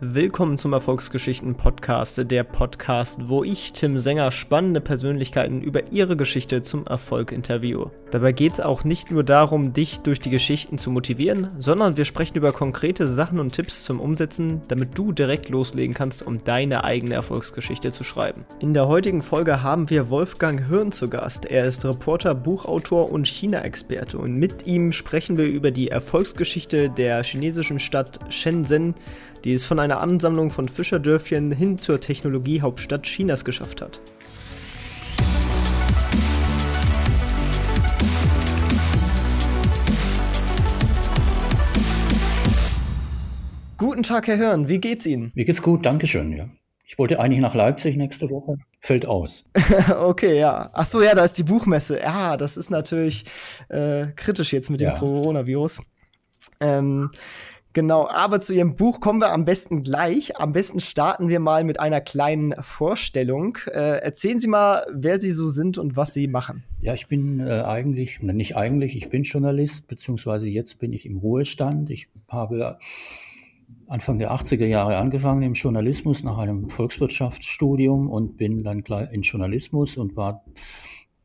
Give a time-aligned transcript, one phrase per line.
[0.00, 6.62] Willkommen zum Erfolgsgeschichten Podcast, der Podcast, wo ich, Tim Sänger, spannende Persönlichkeiten über ihre Geschichte
[6.62, 7.90] zum Erfolg interviewe.
[8.12, 12.04] Dabei geht es auch nicht nur darum, dich durch die Geschichten zu motivieren, sondern wir
[12.04, 16.84] sprechen über konkrete Sachen und Tipps zum Umsetzen, damit du direkt loslegen kannst, um deine
[16.84, 18.46] eigene Erfolgsgeschichte zu schreiben.
[18.60, 21.44] In der heutigen Folge haben wir Wolfgang Hirn zu Gast.
[21.44, 27.24] Er ist Reporter, Buchautor und China-Experte und mit ihm sprechen wir über die Erfolgsgeschichte der
[27.24, 28.94] chinesischen Stadt Shenzhen
[29.44, 34.00] die es von einer Ansammlung von Fischerdörfchen hin zur Technologiehauptstadt Chinas geschafft hat.
[43.78, 45.30] Guten Tag, Herr Hörn, wie geht's Ihnen?
[45.34, 46.48] Mir geht's gut, Dankeschön, ja.
[46.84, 48.56] Ich wollte eigentlich nach Leipzig nächste Woche.
[48.80, 49.44] Fällt aus.
[50.00, 50.70] okay, ja.
[50.72, 52.00] Ach so, ja, da ist die Buchmesse.
[52.00, 53.24] Ja, das ist natürlich
[53.68, 54.98] äh, kritisch jetzt mit dem ja.
[54.98, 55.82] Coronavirus.
[56.60, 57.10] Ähm,
[57.78, 60.36] Genau, aber zu Ihrem Buch kommen wir am besten gleich.
[60.36, 63.56] Am besten starten wir mal mit einer kleinen Vorstellung.
[63.68, 66.64] Äh, erzählen Sie mal, wer Sie so sind und was Sie machen.
[66.80, 71.18] Ja, ich bin äh, eigentlich, nicht eigentlich, ich bin Journalist, beziehungsweise jetzt bin ich im
[71.18, 71.90] Ruhestand.
[71.90, 72.80] Ich habe
[73.86, 79.22] Anfang der 80er Jahre angefangen im Journalismus nach einem Volkswirtschaftsstudium und bin dann gleich in
[79.22, 80.44] Journalismus und war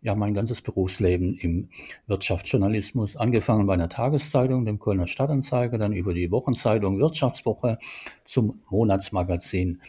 [0.03, 1.69] ja mein ganzes Berufsleben im
[2.07, 7.79] Wirtschaftsjournalismus, angefangen bei einer Tageszeitung, dem Kölner Stadtanzeiger, dann über die Wochenzeitung Wirtschaftswoche
[8.25, 9.81] zum Monatsmagazin,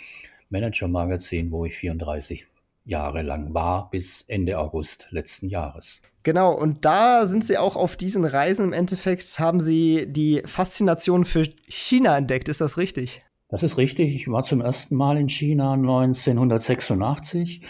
[0.49, 2.47] Managermagazin, wo ich 34
[2.85, 6.01] Jahre lang war, bis Ende August letzten Jahres.
[6.23, 11.25] Genau, und da sind Sie auch auf diesen Reisen im Endeffekt, haben Sie die Faszination
[11.25, 13.23] für China entdeckt, ist das richtig?
[13.49, 14.15] Das ist richtig.
[14.15, 17.63] Ich war zum ersten Mal in China 1986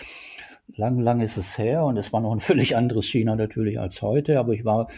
[0.77, 4.03] lang, lang ist es her und es war noch ein völlig anderes China natürlich als
[4.03, 4.89] heute, aber ich war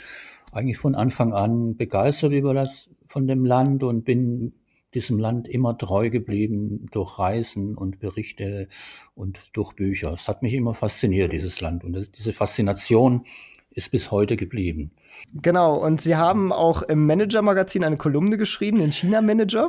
[0.52, 4.54] eigentlich von Anfang an begeistert über das, von dem Land und bin
[4.94, 8.68] diesem Land immer treu geblieben durch Reisen und Berichte
[9.14, 10.14] und durch Bücher.
[10.14, 11.84] Es hat mich immer fasziniert, dieses Land.
[11.84, 13.26] Und das, diese Faszination
[13.70, 14.92] ist bis heute geblieben.
[15.34, 19.66] Genau, und Sie haben auch im Manager-Magazin eine Kolumne geschrieben, den China-Manager.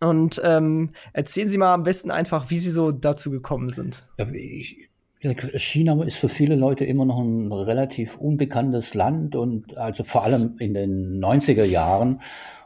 [0.00, 4.06] Und ähm, erzählen Sie mal am besten einfach, wie Sie so dazu gekommen sind.
[4.18, 4.87] Ja, ich,
[5.20, 10.56] China ist für viele Leute immer noch ein relativ unbekanntes Land und also vor allem
[10.58, 12.20] in den 90er Jahren.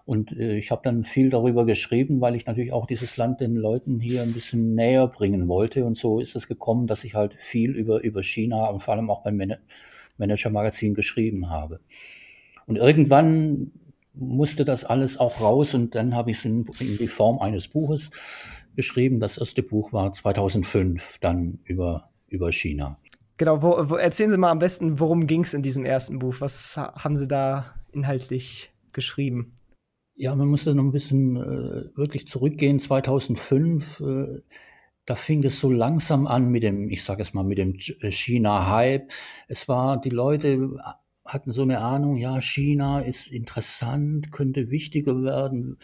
[0.04, 3.54] Und äh, ich habe dann viel darüber geschrieben, weil ich natürlich auch dieses Land den
[3.54, 5.84] Leuten hier ein bisschen näher bringen wollte.
[5.84, 9.10] Und so ist es gekommen, dass ich halt viel über, über China und vor allem
[9.10, 9.54] auch beim Man
[10.18, 11.80] Manager Magazin geschrieben habe.
[12.66, 13.72] Und irgendwann
[14.14, 17.68] musste das alles auch raus und dann habe ich es in, in die Form eines
[17.68, 18.10] Buches
[18.76, 19.20] geschrieben.
[19.20, 22.98] Das erste Buch war 2005 dann über über China.
[23.36, 26.36] Genau, wo, wo, erzählen Sie mal am besten, worum ging es in diesem ersten Buch?
[26.40, 29.56] Was haben Sie da inhaltlich geschrieben?
[30.14, 32.78] Ja, man muss da noch ein bisschen äh, wirklich zurückgehen.
[32.78, 34.42] 2005, äh,
[35.06, 39.10] da fing es so langsam an mit dem, ich sage es mal, mit dem China-Hype.
[39.48, 40.76] Es war, die Leute
[41.24, 45.78] hatten so eine Ahnung, ja, China ist interessant, könnte wichtiger werden.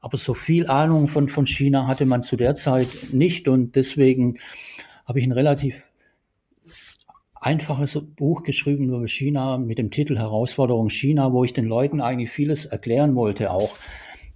[0.00, 4.38] Aber so viel Ahnung von, von China hatte man zu der Zeit nicht und deswegen
[5.06, 5.87] habe ich ein relativ
[7.40, 12.30] einfaches Buch geschrieben über China mit dem Titel Herausforderung China, wo ich den Leuten eigentlich
[12.30, 13.76] vieles erklären wollte, auch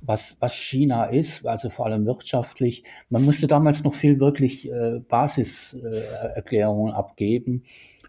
[0.00, 2.84] was, was China ist, also vor allem wirtschaftlich.
[3.08, 7.62] Man musste damals noch viel wirklich äh, Basiserklärungen äh, abgeben.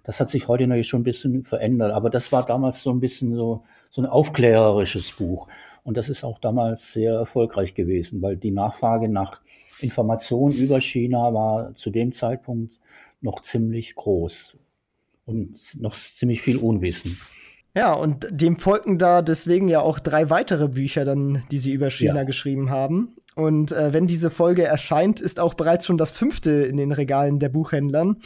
[0.03, 2.99] Das hat sich heute natürlich schon ein bisschen verändert, aber das war damals so ein
[2.99, 5.47] bisschen so, so ein aufklärerisches Buch.
[5.83, 9.41] Und das ist auch damals sehr erfolgreich gewesen, weil die Nachfrage nach
[9.79, 12.79] Informationen über China war zu dem Zeitpunkt
[13.21, 14.57] noch ziemlich groß
[15.25, 17.19] und noch ziemlich viel Unwissen.
[17.75, 21.89] Ja, und dem folgten da deswegen ja auch drei weitere Bücher dann, die sie über
[21.89, 22.23] China ja.
[22.23, 23.15] geschrieben haben.
[23.35, 27.39] Und äh, wenn diese Folge erscheint, ist auch bereits schon das fünfte in den Regalen
[27.39, 28.17] der Buchhändlern.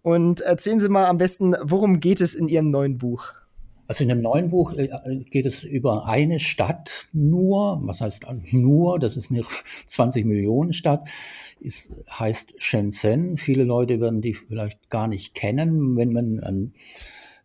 [0.00, 3.34] Und erzählen Sie mal am besten, worum geht es in Ihrem neuen Buch?
[3.86, 4.88] Also in dem neuen Buch äh,
[5.30, 9.42] geht es über eine Stadt nur, was heißt nur, das ist eine
[9.86, 11.08] 20 Millionen Stadt,
[11.60, 13.36] ist, heißt Shenzhen.
[13.36, 16.72] Viele Leute werden die vielleicht gar nicht kennen, wenn man an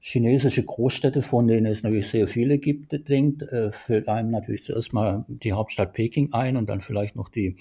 [0.01, 4.93] chinesische Großstädte, von denen es natürlich sehr viele gibt, denkt, äh, fällt einem natürlich zuerst
[4.93, 7.57] mal die Hauptstadt Peking ein und dann vielleicht noch die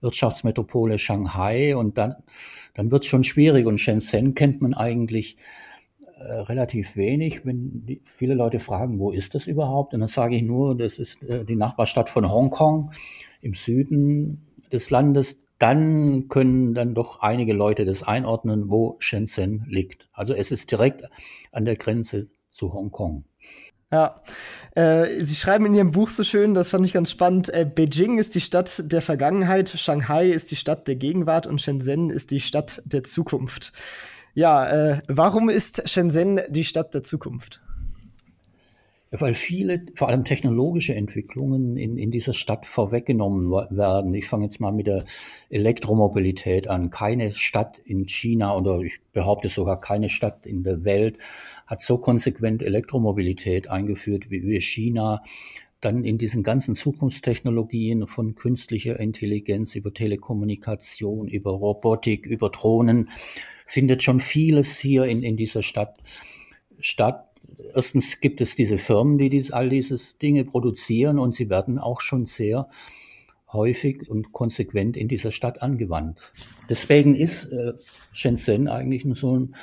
[0.00, 2.14] Wirtschaftsmetropole Shanghai und dann,
[2.74, 3.66] dann wird es schon schwierig.
[3.66, 5.36] Und Shenzhen kennt man eigentlich
[6.22, 7.44] äh, relativ wenig.
[7.44, 9.94] Wenn die, viele Leute fragen, wo ist das überhaupt?
[9.94, 12.92] Und dann sage ich nur, das ist äh, die Nachbarstadt von Hongkong
[13.40, 15.42] im Süden des Landes.
[15.58, 20.08] Dann können dann doch einige Leute das einordnen, wo Shenzhen liegt.
[20.12, 21.04] Also es ist direkt
[21.52, 23.24] an der Grenze zu Hongkong.
[23.92, 24.22] Ja.
[24.74, 28.18] Äh, Sie schreiben in Ihrem Buch so schön, das fand ich ganz spannend, äh, Beijing
[28.18, 32.40] ist die Stadt der Vergangenheit, Shanghai ist die Stadt der Gegenwart und Shenzhen ist die
[32.40, 33.72] Stadt der Zukunft.
[34.34, 37.60] Ja, äh, warum ist Shenzhen die Stadt der Zukunft?
[39.10, 44.14] Weil viele, vor allem technologische Entwicklungen in, in dieser Stadt vorweggenommen werden.
[44.14, 45.04] Ich fange jetzt mal mit der
[45.50, 46.88] Elektromobilität an.
[46.88, 51.18] Keine Stadt in China oder ich behaupte sogar keine Stadt in der Welt
[51.66, 55.22] hat so konsequent Elektromobilität eingeführt wie wir China.
[55.82, 63.10] Dann in diesen ganzen Zukunftstechnologien von künstlicher Intelligenz über Telekommunikation, über Robotik, über Drohnen
[63.72, 65.96] findet schon vieles hier in, in dieser Stadt
[66.78, 67.32] statt
[67.74, 72.02] erstens gibt es diese Firmen, die dies, all diese Dinge produzieren und sie werden auch
[72.02, 72.68] schon sehr
[73.50, 76.34] häufig und konsequent in dieser Stadt angewandt.
[76.68, 77.72] Deswegen ist äh,
[78.12, 79.54] Shenzhen eigentlich so ein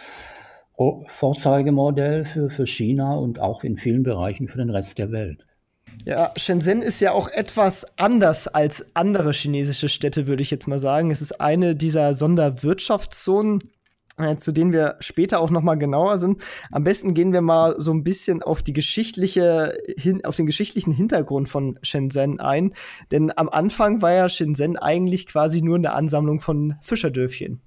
[1.08, 5.46] Vorzeigemodell für, für China und auch in vielen Bereichen für den Rest der Welt.
[6.06, 10.80] Ja, Shenzhen ist ja auch etwas anders als andere chinesische Städte, würde ich jetzt mal
[10.80, 11.12] sagen.
[11.12, 13.60] Es ist eine dieser Sonderwirtschaftszonen
[14.38, 16.42] zu denen wir später auch noch mal genauer sind.
[16.72, 20.94] Am besten gehen wir mal so ein bisschen auf die geschichtliche hin, auf den geschichtlichen
[20.94, 22.74] Hintergrund von Shenzhen ein,
[23.12, 27.62] denn am Anfang war ja Shenzhen eigentlich quasi nur eine Ansammlung von Fischerdörfchen.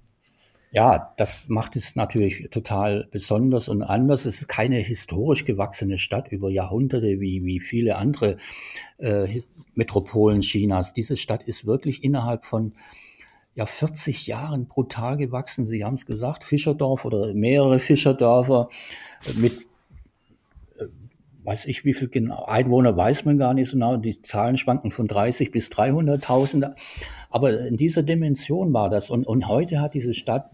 [0.74, 4.24] Ja, das macht es natürlich total besonders und anders.
[4.24, 8.38] Es ist keine historisch gewachsene Stadt über Jahrhunderte wie, wie viele andere
[8.96, 9.42] äh,
[9.74, 10.94] Metropolen Chinas.
[10.94, 12.72] Diese Stadt ist wirklich innerhalb von
[13.54, 15.64] ja 40 Jahren brutal gewachsen.
[15.64, 18.68] Sie haben es gesagt, Fischerdorf oder mehrere Fischerdörfer
[19.34, 19.66] mit
[20.78, 20.86] äh,
[21.44, 24.90] weiß ich wie viel genau, Einwohner weiß man gar nicht so genau, die Zahlen schwanken
[24.90, 26.74] von 30 bis 300.000,
[27.30, 30.50] aber in dieser Dimension war das und, und heute hat diese Stadt,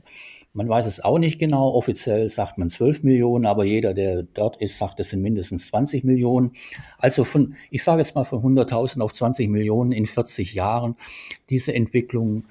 [0.54, 4.60] man weiß es auch nicht genau, offiziell sagt man 12 Millionen, aber jeder, der dort
[4.60, 6.52] ist, sagt, es sind mindestens 20 Millionen.
[6.96, 10.96] Also von, ich sage jetzt mal von 100.000 auf 20 Millionen in 40 Jahren,
[11.50, 12.44] diese Entwicklung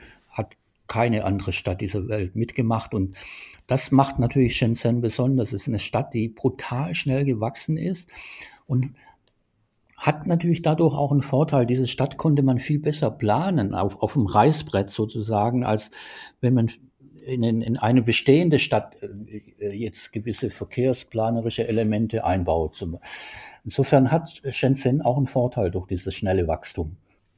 [0.88, 2.94] keine andere Stadt dieser Welt mitgemacht.
[2.94, 3.16] Und
[3.68, 5.50] das macht natürlich Shenzhen besonders.
[5.54, 8.10] Es ist eine Stadt, die brutal schnell gewachsen ist
[8.66, 8.95] und
[9.98, 11.66] hat natürlich dadurch auch einen Vorteil.
[11.66, 15.89] Diese Stadt konnte man viel besser planen, auf, auf dem Reißbrett sozusagen, als
[16.39, 16.72] wenn man
[17.25, 22.81] in, in eine bestehende Stadt äh, jetzt gewisse verkehrsplanerische Elemente einbaut.
[23.66, 26.95] Insofern hat Shenzhen auch einen Vorteil durch dieses schnelle Wachstum.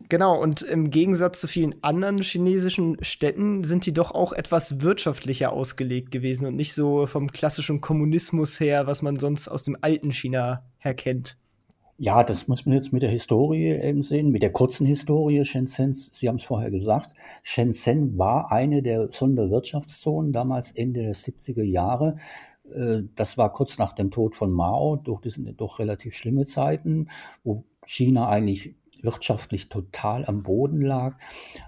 [0.09, 5.53] Genau, und im Gegensatz zu vielen anderen chinesischen Städten sind die doch auch etwas wirtschaftlicher
[5.53, 10.11] ausgelegt gewesen und nicht so vom klassischen Kommunismus her, was man sonst aus dem alten
[10.11, 11.37] China her kennt.
[11.99, 16.09] Ja, das muss man jetzt mit der Historie eben sehen, mit der kurzen Historie Shenzhens.
[16.11, 17.13] Sie haben es vorher gesagt.
[17.43, 22.15] Shenzhen war eine der Sonderwirtschaftszonen, damals Ende der 70er Jahre.
[22.73, 25.21] Äh, das war kurz nach dem Tod von Mao, durch,
[25.57, 27.09] durch relativ schlimme Zeiten,
[27.43, 31.17] wo China eigentlich wirtschaftlich total am Boden lag.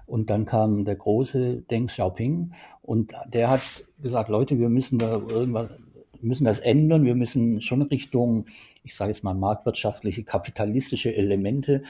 [0.06, 3.62] Und dann kam der große Deng Xiaoping und der hat
[4.02, 5.70] gesagt, Leute, wir müssen da irgendwas,
[6.24, 7.06] müssen das ändern.
[7.06, 8.46] Wir müssen schon Richtung,
[8.84, 11.84] ich sage jetzt mal, marktwirtschaftliche, kapitalistische Elemente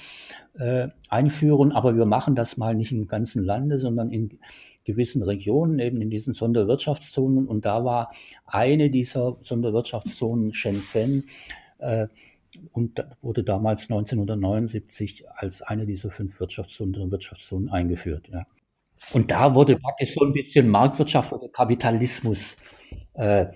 [0.57, 1.71] äh, einführen.
[1.71, 4.39] Aber wir machen das mal nicht im ganzen Lande, sondern in
[4.83, 7.47] gewissen Regionen, eben in diesen Sonderwirtschaftszonen.
[7.47, 8.11] Und da war
[8.45, 11.25] eine dieser Sonderwirtschaftszonen Shenzhen.
[11.79, 12.07] Äh,
[12.71, 18.29] und wurde damals 1979 als eine dieser fünf Wirtschaftszonen, Wirtschaftszonen eingeführt.
[18.31, 18.45] Ja.
[19.13, 22.55] Und da wurde praktisch so ein bisschen Marktwirtschaft oder Kapitalismus
[23.13, 23.47] äh,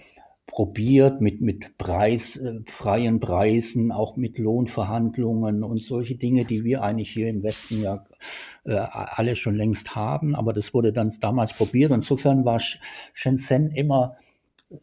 [0.48, 6.84] probiert mit, mit Preis, äh, freien Preisen, auch mit Lohnverhandlungen und solche Dinge, die wir
[6.84, 8.06] eigentlich hier im Westen ja
[8.66, 10.36] äh, alle schon längst haben.
[10.36, 11.92] Aber das wurde dann damals probiert.
[11.92, 12.60] Insofern war
[13.14, 14.18] Shenzhen immer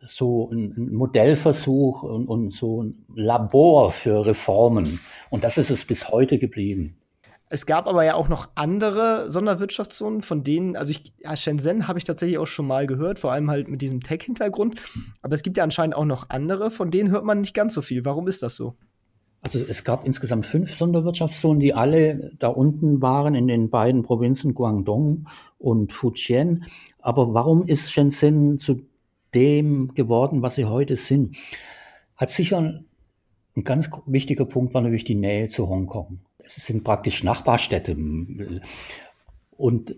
[0.07, 5.01] so ein Modellversuch und, und so ein Labor für Reformen.
[5.31, 6.97] Und das ist es bis heute geblieben.
[7.49, 11.99] Es gab aber ja auch noch andere Sonderwirtschaftszonen, von denen, also ich, ja, Shenzhen habe
[11.99, 14.81] ich tatsächlich auch schon mal gehört, vor allem halt mit diesem Tech-Hintergrund.
[15.21, 17.83] Aber es gibt ja anscheinend auch noch andere, von denen hört man nicht ganz so
[17.83, 18.07] viel.
[18.07, 18.77] Warum ist das so?
[19.43, 24.55] Also es gab insgesamt fünf Sonderwirtschaftszonen, die alle da unten waren in den beiden Provinzen
[24.55, 25.27] Guangdong
[25.59, 26.65] und Fujian.
[27.01, 28.87] Aber warum ist Shenzhen zu
[29.35, 31.37] dem geworden, was sie heute sind.
[32.17, 32.85] Hat sicher
[33.55, 36.21] ein ganz wichtiger Punkt war natürlich die Nähe zu Hongkong.
[36.39, 37.97] Es sind praktisch Nachbarstädte.
[39.51, 39.95] Und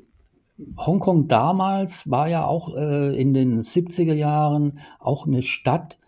[0.77, 5.99] Hongkong damals war ja auch äh, in den 70er Jahren auch eine Stadt,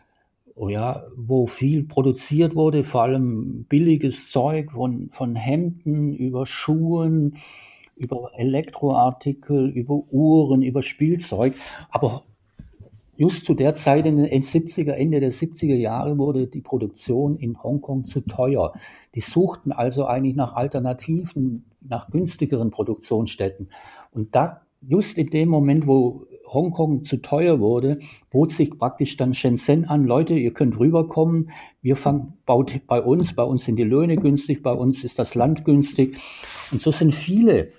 [0.55, 7.37] oh ja, wo viel produziert wurde, vor allem billiges Zeug von, von Hemden über Schuhen,
[7.97, 11.55] über Elektroartikel, über Uhren, über Spielzeug.
[11.91, 12.25] Aber
[13.17, 17.63] just zu der Zeit in den 70er, Ende der 70er Jahre wurde die Produktion in
[17.63, 18.73] Hongkong zu teuer.
[19.15, 23.71] Die suchten also eigentlich nach Alternativen, nach günstigeren Produktionsstätten.
[24.11, 27.99] Und da, just in dem Moment, wo Hongkong zu teuer wurde,
[28.31, 31.51] bot sich praktisch dann Shenzhen an, Leute, ihr könnt rüberkommen,
[31.83, 35.35] wir fangen, baut bei uns, bei uns sind die Löhne günstig, bei uns ist das
[35.35, 36.17] Land günstig.
[36.71, 37.73] Und so sind viele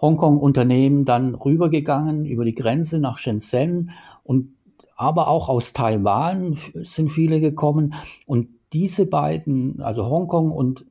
[0.00, 3.90] Hongkong-Unternehmen dann rübergegangen über die Grenze nach Shenzhen
[4.22, 4.53] und
[4.96, 7.94] aber auch aus Taiwan sind viele gekommen.
[8.26, 10.84] Und diese beiden, also Hongkong und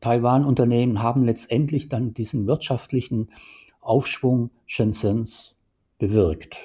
[0.00, 3.30] Taiwan-Unternehmen, haben letztendlich dann diesen wirtschaftlichen
[3.80, 5.54] Aufschwung Shenzhens
[5.98, 6.56] bewirkt.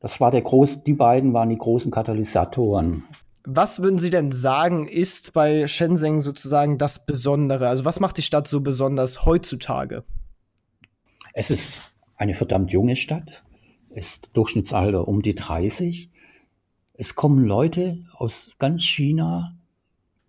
[0.00, 3.04] Das war der groß, die beiden waren die großen Katalysatoren.
[3.44, 7.68] Was würden Sie denn sagen, ist bei Shenzhen sozusagen das Besondere?
[7.68, 10.04] Also was macht die Stadt so besonders heutzutage?
[11.34, 11.80] Es ist
[12.16, 13.42] eine verdammt junge Stadt,
[13.90, 16.10] ist Durchschnittsalter um die 30
[17.02, 19.56] es kommen Leute aus ganz China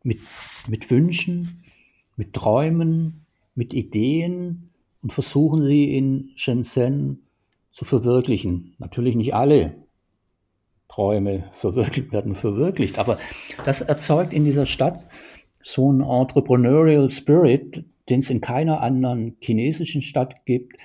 [0.01, 0.19] mit,
[0.67, 1.63] mit Wünschen,
[2.15, 4.71] mit Träumen, mit Ideen
[5.03, 7.27] und versuchen sie in Shenzhen
[7.69, 8.73] zu verwirklichen.
[8.79, 9.85] Natürlich nicht alle
[10.87, 13.19] Träume verwirklicht, werden verwirklicht, aber
[13.65, 15.05] das erzeugt in dieser Stadt
[15.61, 20.77] so einen Entrepreneurial Spirit, den es in keiner anderen chinesischen Stadt gibt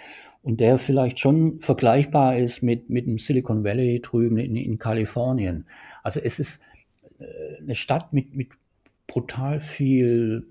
[0.49, 5.67] und der vielleicht schon vergleichbar ist mit, mit dem Silicon Valley drüben in, in Kalifornien.
[6.03, 6.63] Also es ist
[7.19, 8.49] äh, eine Stadt mit, mit
[9.07, 10.47] brutal viel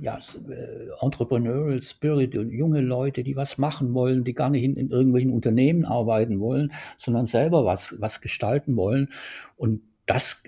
[0.00, 0.18] ja,
[0.48, 4.90] äh, Entrepreneurial Spirit und junge Leute, die was machen wollen, die gar nicht in, in
[4.90, 9.10] irgendwelchen Unternehmen arbeiten wollen, sondern selber was, was gestalten wollen.
[9.58, 10.42] Und das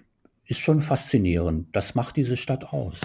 [0.46, 1.68] ist schon faszinierend.
[1.76, 3.02] Das macht diese Stadt aus.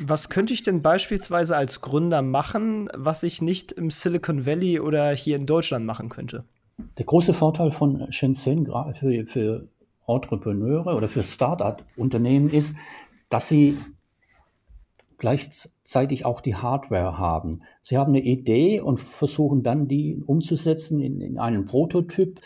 [0.00, 5.10] Was könnte ich denn beispielsweise als Gründer machen, was ich nicht im Silicon Valley oder
[5.10, 6.44] hier in Deutschland machen könnte?
[6.96, 9.68] Der große Vorteil von Shenzhen für, für
[10.06, 12.76] Entrepreneure oder für Start-up-Unternehmen ist,
[13.28, 13.76] dass sie
[15.18, 17.62] gleichzeitig auch die Hardware haben.
[17.82, 22.40] Sie haben eine Idee und versuchen dann, die umzusetzen in, in einen Prototyp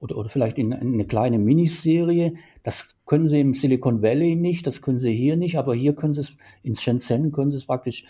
[0.00, 2.34] oder, oder vielleicht in, in eine kleine Miniserie.
[2.66, 6.12] Das können Sie im Silicon Valley nicht, das können Sie hier nicht, aber hier können
[6.12, 8.04] Sie es, in Shenzhen können Sie es praktisch,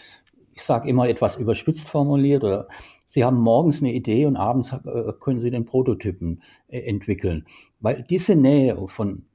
[0.54, 2.66] ich sage immer etwas überspitzt formuliert, oder
[3.04, 7.44] Sie haben morgens eine Idee und abends äh, können Sie den Prototypen äh, entwickeln.
[7.80, 9.26] Weil diese Nähe von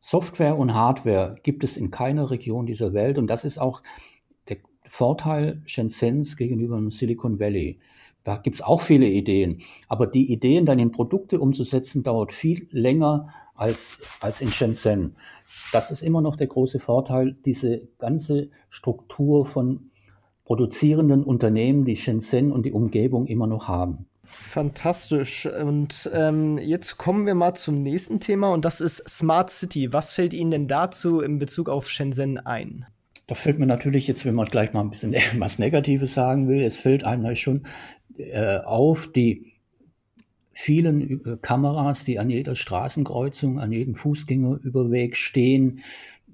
[0.00, 3.80] Software und Hardware gibt es in keiner Region dieser Welt und das ist auch
[4.48, 4.56] der
[4.88, 7.78] Vorteil Shenzhens gegenüber dem Silicon Valley.
[8.24, 9.58] Da gibt es auch viele Ideen.
[9.86, 15.16] Aber die Ideen dann in Produkte umzusetzen, dauert viel länger als, als in Shenzhen.
[15.72, 19.90] Das ist immer noch der große Vorteil, diese ganze Struktur von
[20.44, 24.06] produzierenden Unternehmen, die Shenzhen und die Umgebung immer noch haben.
[24.24, 25.46] Fantastisch.
[25.46, 29.92] Und ähm, jetzt kommen wir mal zum nächsten Thema und das ist Smart City.
[29.92, 32.86] Was fällt Ihnen denn dazu in Bezug auf Shenzhen ein?
[33.26, 36.62] Da fällt mir natürlich jetzt, wenn man gleich mal ein bisschen was Negatives sagen will,
[36.62, 37.62] es fällt einem schon
[38.16, 39.53] äh, auf die
[40.54, 45.80] vielen äh, Kameras, die an jeder Straßenkreuzung, an jedem Fußgängerüberweg stehen.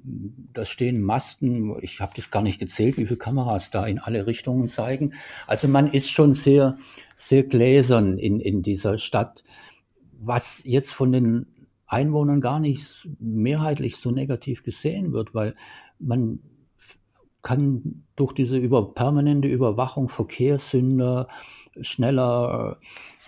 [0.02, 4.26] Da stehen Masten, ich habe das gar nicht gezählt, wie viele Kameras da in alle
[4.26, 5.12] Richtungen zeigen.
[5.46, 6.78] Also man ist schon sehr,
[7.16, 9.44] sehr gläsern in, in dieser Stadt,
[10.18, 11.46] was jetzt von den
[11.86, 15.54] Einwohnern gar nicht mehrheitlich so negativ gesehen wird, weil
[15.98, 16.38] man
[17.42, 21.28] kann durch diese über, permanente Überwachung Verkehrssünder,
[21.80, 22.78] schneller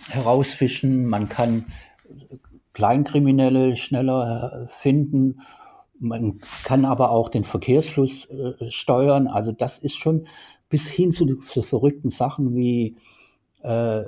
[0.09, 1.65] herausfischen, man kann
[2.73, 5.41] Kleinkriminelle schneller äh, finden,
[5.99, 9.27] man kann aber auch den Verkehrsfluss äh, steuern.
[9.27, 10.25] Also das ist schon
[10.69, 12.97] bis hin zu, zu verrückten Sachen wie
[13.61, 14.03] äh,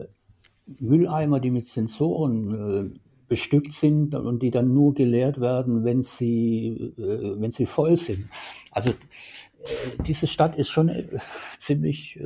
[0.79, 6.93] Mülleimer, die mit Sensoren äh, bestückt sind und die dann nur geleert werden, wenn sie,
[6.97, 8.27] äh, wenn sie voll sind.
[8.71, 8.91] Also
[10.05, 11.07] diese Stadt ist schon äh,
[11.57, 12.23] ziemlich äh,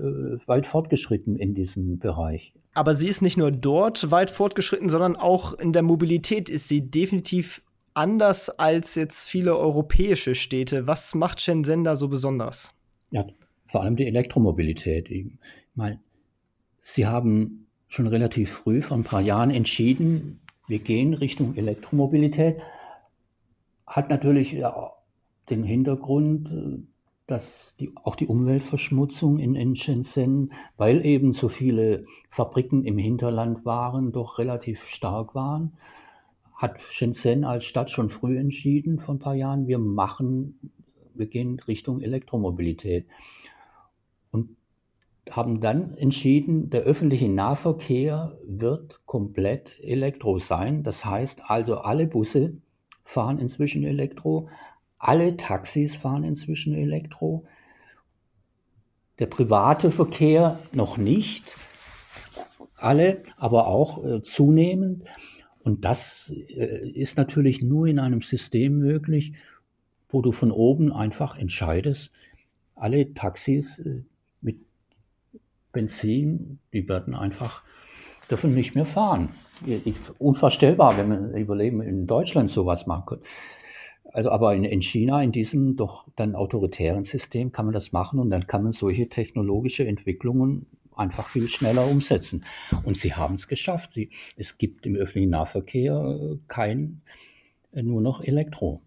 [0.47, 2.53] weit fortgeschritten in diesem Bereich.
[2.73, 6.89] Aber sie ist nicht nur dort weit fortgeschritten, sondern auch in der Mobilität ist sie
[6.89, 7.61] definitiv
[7.93, 10.87] anders als jetzt viele europäische Städte.
[10.87, 12.73] Was macht Shenzhen da so besonders?
[13.11, 13.25] Ja,
[13.67, 15.09] vor allem die Elektromobilität.
[15.09, 15.25] Ich
[15.75, 15.99] meine,
[16.81, 22.57] sie haben schon relativ früh, vor ein paar Jahren entschieden, wir gehen Richtung Elektromobilität.
[23.87, 24.55] Hat natürlich
[25.49, 26.83] den Hintergrund, äh,
[27.29, 33.65] dass die, auch die Umweltverschmutzung in, in Shenzhen, weil eben so viele Fabriken im Hinterland
[33.65, 35.73] waren, doch relativ stark waren,
[36.55, 40.71] hat Shenzhen als Stadt schon früh entschieden, vor ein paar Jahren, wir machen,
[41.13, 43.05] wir gehen Richtung Elektromobilität.
[44.31, 44.57] Und
[45.29, 50.83] haben dann entschieden, der öffentliche Nahverkehr wird komplett elektro sein.
[50.83, 52.57] Das heißt also, alle Busse
[53.03, 54.49] fahren inzwischen Elektro.
[54.99, 57.45] Alle Taxis fahren inzwischen Elektro.
[59.17, 61.55] Der private Verkehr noch nicht.
[62.75, 65.05] Alle, aber auch äh, zunehmend.
[65.63, 69.33] Und das äh, ist natürlich nur in einem System möglich,
[70.09, 72.11] wo du von oben einfach entscheidest,
[72.75, 74.03] alle Taxis äh,
[74.41, 74.59] mit
[75.71, 77.63] Benzin, die werden einfach,
[78.29, 79.29] dürfen nicht mehr fahren.
[79.65, 83.25] Ich, unvorstellbar, wenn man überleben in Deutschland sowas machen könnte.
[84.11, 88.19] Also aber in, in China, in diesem doch dann autoritären System, kann man das machen
[88.19, 92.43] und dann kann man solche technologische Entwicklungen einfach viel schneller umsetzen.
[92.83, 93.91] Und sie haben es geschafft.
[93.91, 97.01] Sie, es gibt im öffentlichen Nahverkehr äh, kein,
[97.71, 98.81] äh, nur noch Elektro.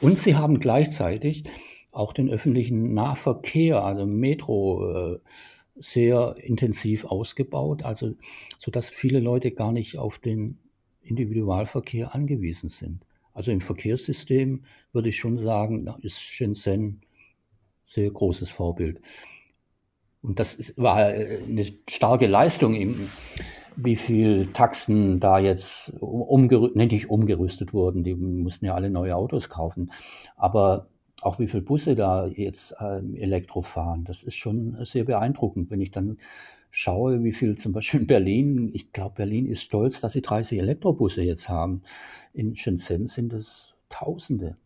[0.00, 1.44] Und sie haben gleichzeitig
[1.90, 5.18] auch den öffentlichen Nahverkehr, also Metro, äh,
[5.80, 8.14] sehr intensiv ausgebaut, also
[8.58, 10.58] so dass viele Leute gar nicht auf den
[11.02, 13.04] Individualverkehr angewiesen sind.
[13.38, 17.02] Also im Verkehrssystem würde ich schon sagen, ist Shenzhen
[17.86, 19.00] sehr großes Vorbild.
[20.22, 23.08] Und das ist, war äh, eine starke Leistung, im,
[23.76, 28.02] wie viel Taxen da jetzt umgerüstet, nicht umgerüstet wurden.
[28.02, 29.92] Die mussten ja alle neue Autos kaufen.
[30.34, 30.88] Aber
[31.22, 35.80] auch wie viele Busse da jetzt äh, Elektro fahren, das ist schon sehr beeindruckend, wenn
[35.80, 36.18] ich dann
[36.78, 40.60] schaue, wie viel zum Beispiel in Berlin, ich glaube, Berlin ist stolz, dass sie 30
[40.60, 41.82] Elektrobusse jetzt haben.
[42.32, 44.56] In Shenzhen sind es Tausende.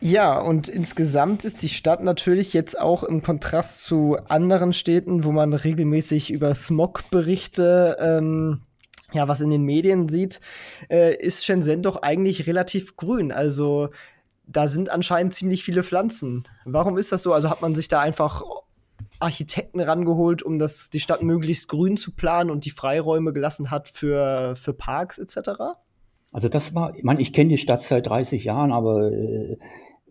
[0.00, 5.32] Ja, und insgesamt ist die Stadt natürlich jetzt auch im Kontrast zu anderen Städten, wo
[5.32, 8.60] man regelmäßig über Smog-Berichte, ähm,
[9.12, 10.40] ja, was in den Medien sieht,
[10.90, 13.32] äh, ist Shenzhen doch eigentlich relativ grün.
[13.32, 13.88] Also
[14.46, 16.42] da sind anscheinend ziemlich viele Pflanzen.
[16.66, 17.32] Warum ist das so?
[17.32, 18.42] Also hat man sich da einfach
[19.18, 23.88] Architekten rangeholt, um das, die Stadt möglichst grün zu planen und die Freiräume gelassen hat
[23.88, 25.50] für, für Parks etc.?
[26.32, 29.56] Also das war, ich meine, ich kenne die Stadt seit 30 Jahren, aber äh,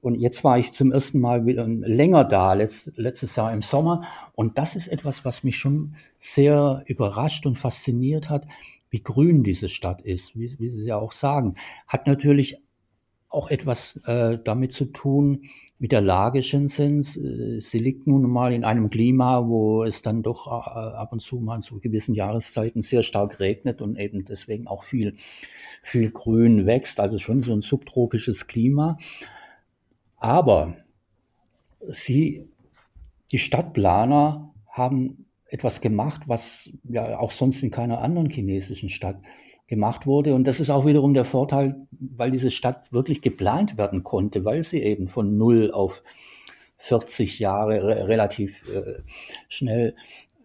[0.02, 4.04] und jetzt war ich zum ersten Mal wieder länger da, letzt, letztes Jahr im Sommer.
[4.34, 8.48] Und das ist etwas, was mich schon sehr überrascht und fasziniert hat,
[8.90, 11.56] wie grün diese Stadt ist, wie, wie Sie ja auch sagen.
[11.88, 12.58] Hat natürlich
[13.30, 15.44] auch etwas äh, damit zu tun,
[15.78, 17.16] mit der Lage Shenzhens.
[17.16, 21.22] Äh, sie liegt nun mal in einem Klima, wo es dann doch äh, ab und
[21.22, 25.16] zu mal zu gewissen Jahreszeiten sehr stark regnet und eben deswegen auch viel,
[25.82, 27.00] viel Grün wächst.
[27.00, 28.98] Also schon so ein subtropisches Klima.
[30.18, 30.76] Aber
[31.88, 32.50] sie,
[33.32, 39.22] die Stadtplaner haben etwas gemacht, was ja auch sonst in keiner anderen chinesischen Stadt
[39.70, 40.34] gemacht wurde.
[40.34, 44.64] Und das ist auch wiederum der Vorteil, weil diese Stadt wirklich geplant werden konnte, weil
[44.64, 46.04] sie eben von null auf
[46.78, 49.04] 40 Jahre re relativ äh,
[49.48, 49.96] schnell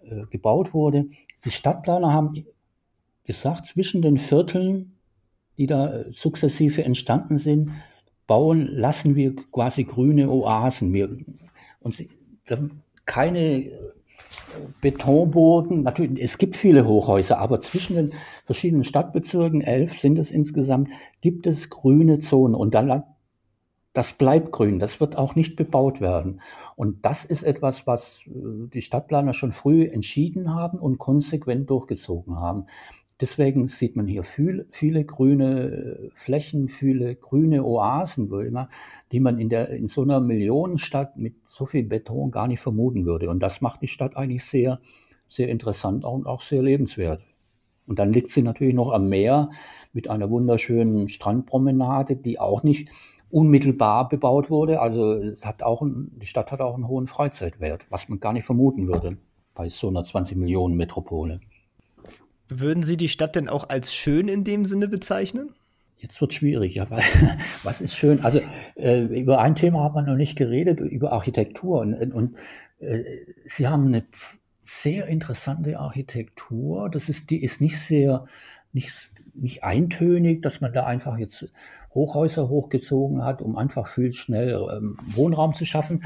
[0.03, 1.07] äh, gebaut wurde.
[1.45, 2.45] Die Stadtplaner haben
[3.25, 4.99] gesagt, zwischen den Vierteln,
[5.57, 7.71] die da sukzessive entstanden sind,
[8.27, 10.93] bauen, lassen wir quasi grüne Oasen.
[10.93, 11.17] Wir,
[11.81, 12.11] und sie,
[13.07, 13.71] keine
[14.81, 15.83] Betonboden.
[15.83, 18.13] Natürlich, es gibt viele Hochhäuser, aber zwischen den
[18.47, 20.89] verschiedenen Stadtbezirken, elf sind es insgesamt,
[21.21, 23.05] gibt es grüne Zonen und dann
[23.95, 26.41] das bleibt grün, das wird auch nicht bebaut werden.
[26.75, 32.37] Und das ist etwas, was äh, die Stadtplaner schon früh entschieden haben und konsequent durchgezogen
[32.37, 32.67] haben.
[33.21, 38.29] Deswegen sieht man hier viel, viele grüne äh, Flächen, viele grüne Oasen,
[39.13, 43.07] die man in, der, in so einer Millionenstadt mit so viel Beton gar nicht vermuten
[43.07, 43.31] würde.
[43.31, 44.81] Und das macht die Stadt eigentlich sehr,
[45.29, 47.23] sehr interessant und auch sehr lebenswert.
[47.87, 49.51] Und dann liegt sie natürlich noch am Meer
[49.93, 52.89] mit einer wunderschönen Strandpromenade, die auch nicht
[53.31, 54.81] unmittelbar bebaut wurde.
[54.81, 58.45] Also es hat auch, die Stadt hat auch einen hohen Freizeitwert, was man gar nicht
[58.45, 59.19] vermuten würde
[59.55, 61.41] bei so einer 20 Millionen Metropole.
[62.49, 65.55] Würden Sie die Stadt denn auch als schön in dem Sinne bezeichnen?
[65.97, 67.03] Jetzt wird schwierig, ja, weil
[67.63, 68.23] was ist schön?
[68.23, 68.41] Also
[68.77, 71.81] äh, über ein Thema hat man noch nicht geredet, über Architektur.
[71.81, 72.37] Und, und
[72.81, 73.03] äh,
[73.47, 74.05] Sie haben eine
[74.63, 76.91] sehr interessante Architektur.
[76.91, 78.27] Das ist, die ist nicht sehr,
[78.73, 81.49] nicht, nicht eintönig, dass man da einfach jetzt
[81.95, 86.03] Hochhäuser hochgezogen hat, um einfach viel schnell ähm, Wohnraum zu schaffen.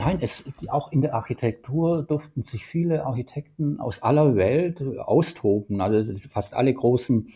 [0.00, 5.82] Nein, es, auch in der Architektur durften sich viele Architekten aus aller Welt austoben.
[5.82, 7.28] Also fast alle großen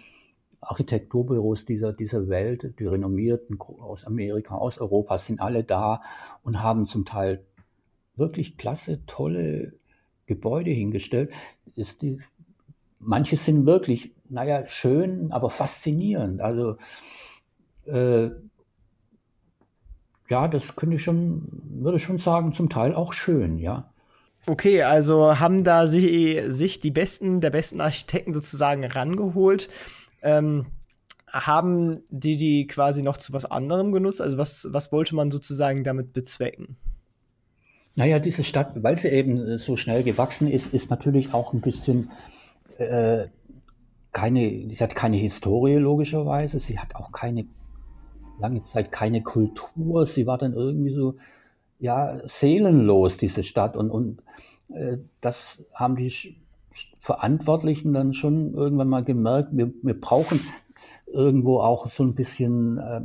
[0.63, 6.01] Architekturbüros dieser, dieser Welt, die renommierten aus Amerika, aus Europa, sind alle da
[6.43, 7.45] und haben zum Teil
[8.17, 9.75] wirklich klasse, tolle
[10.25, 11.35] Gebäude hingestellt.
[11.77, 12.19] Ist die,
[12.99, 16.41] manche sind wirklich, naja, schön, aber faszinierend.
[16.41, 16.77] Also
[17.85, 18.31] äh,
[20.29, 21.43] ja, das könnte ich schon,
[21.81, 23.91] würde ich schon sagen, zum Teil auch schön, ja.
[24.47, 29.71] Okay, also haben da sie, sich die besten der besten Architekten sozusagen rangeholt.
[30.23, 30.67] Ähm,
[31.29, 34.21] haben die die quasi noch zu was anderem genutzt?
[34.21, 36.77] Also was, was wollte man sozusagen damit bezwecken?
[37.97, 42.11] Naja, diese Stadt, weil sie eben so schnell gewachsen ist, ist natürlich auch ein bisschen
[42.79, 43.27] äh,
[44.13, 47.47] keine, sie hat keine Historie logischerweise, sie hat auch keine
[48.39, 51.17] lange Zeit keine Kultur, sie war dann irgendwie so
[51.79, 53.77] ja seelenlos diese Stadt.
[53.77, 54.23] Und und
[54.69, 56.37] äh, das haben die
[57.01, 60.41] Verantwortlichen dann schon irgendwann mal gemerkt, wir, wir brauchen
[61.07, 63.01] irgendwo auch so ein bisschen äh,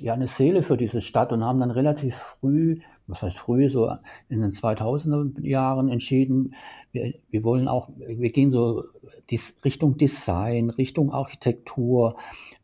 [0.00, 3.90] ja eine Seele für diese Stadt und haben dann relativ früh was heißt früh, so
[4.28, 6.54] in den 2000er Jahren entschieden,
[6.92, 8.84] wir, wir wollen auch, wir gehen so
[9.30, 12.16] dies, Richtung Design, Richtung Architektur.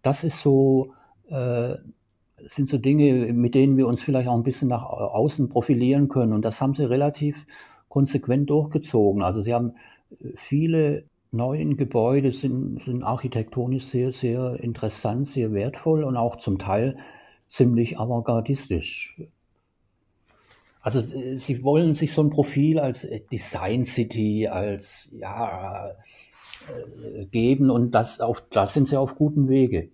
[0.03, 1.00] Das ist so, äh,
[1.31, 6.33] sind so Dinge, mit denen wir uns vielleicht auch ein bisschen nach außen profilieren können.
[6.33, 7.47] Und das haben sie relativ
[7.89, 9.23] konsequent durchgezogen.
[9.23, 9.75] Also sie haben
[10.35, 16.97] viele neuen Gebäude sind, sind architektonisch sehr, sehr interessant, sehr wertvoll und auch zum Teil
[17.47, 19.17] ziemlich avantgardistisch.
[20.81, 27.27] Also äh, sie wollen sich so ein Profil als äh, Design City, als ja äh,
[27.27, 29.91] geben und das auf das sind sie auf gutem Wege.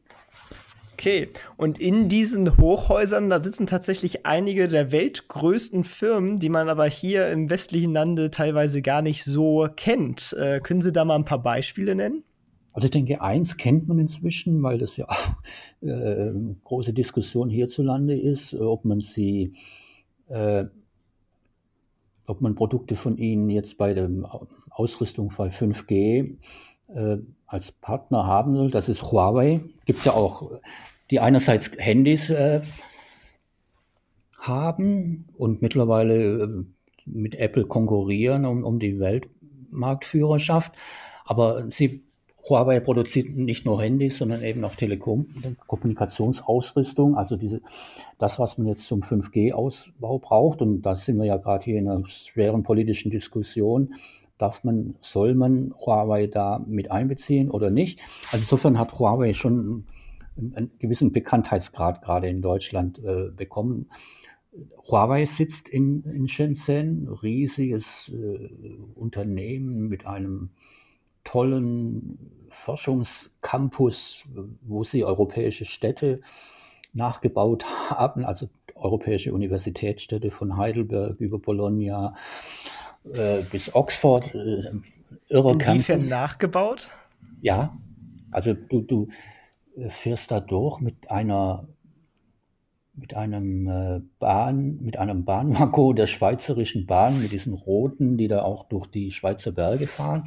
[0.99, 1.29] Okay,
[1.59, 7.29] und in diesen Hochhäusern, da sitzen tatsächlich einige der weltgrößten Firmen, die man aber hier
[7.29, 10.35] im westlichen Lande teilweise gar nicht so kennt.
[10.41, 12.25] Äh, können Sie da mal ein paar Beispiele nennen?
[12.73, 15.35] Also ich denke, eins kennt man inzwischen, weil das ja auch
[15.83, 16.33] äh,
[16.65, 19.53] große Diskussion hierzulande ist, ob man sie
[20.29, 20.65] äh,
[22.27, 24.09] ob man Produkte von ihnen jetzt bei der
[24.71, 26.39] Ausrüstung bei 5G
[26.89, 28.71] äh, als Partner haben soll.
[28.71, 29.61] Das ist Huawei.
[29.85, 30.51] Gibt es ja auch,
[31.11, 32.61] die einerseits Handys äh,
[34.39, 36.65] haben und mittlerweile äh,
[37.07, 40.75] mit Apple konkurrieren um, um die Weltmarktführerschaft.
[41.25, 42.07] Aber sie
[42.49, 45.27] Huawei produziert nicht nur Handys, sondern eben auch Telekom,
[45.67, 47.61] Kommunikationsausrüstung, also diese,
[48.19, 50.63] das, was man jetzt zum 5G-Ausbau braucht.
[50.63, 53.95] Und da sind wir ja gerade hier in einer schweren politischen Diskussion.
[54.39, 58.01] Darf man, soll man Huawei da mit einbeziehen oder nicht?
[58.33, 59.87] Also insofern hat Huawei schon
[60.37, 63.89] einen gewissen Bekanntheitsgrad gerade in Deutschland äh, bekommen.
[64.91, 68.49] Huawei sitzt in, in Shenzhen, riesiges äh,
[68.95, 70.51] Unternehmen mit einem
[71.25, 74.25] tollen Forschungscampus,
[74.63, 76.21] wo sie europäische Städte
[76.93, 82.15] nachgebaut haben, also europäische Universitätsstädte von Heidelberg über Bologna
[83.13, 84.35] äh, bis Oxford.
[84.35, 84.73] Äh,
[85.29, 86.09] irrer Inwiefern Campus.
[86.09, 86.91] nachgebaut?
[87.41, 87.77] Ja,
[88.31, 89.09] also du, du
[89.89, 91.69] fährst da durch mit einer
[92.99, 98.41] mit einem äh, Bahn, mit einem Bahnwaggon der Schweizerischen Bahn, mit diesen roten, die da
[98.41, 100.25] auch durch die Schweizer Berge fahren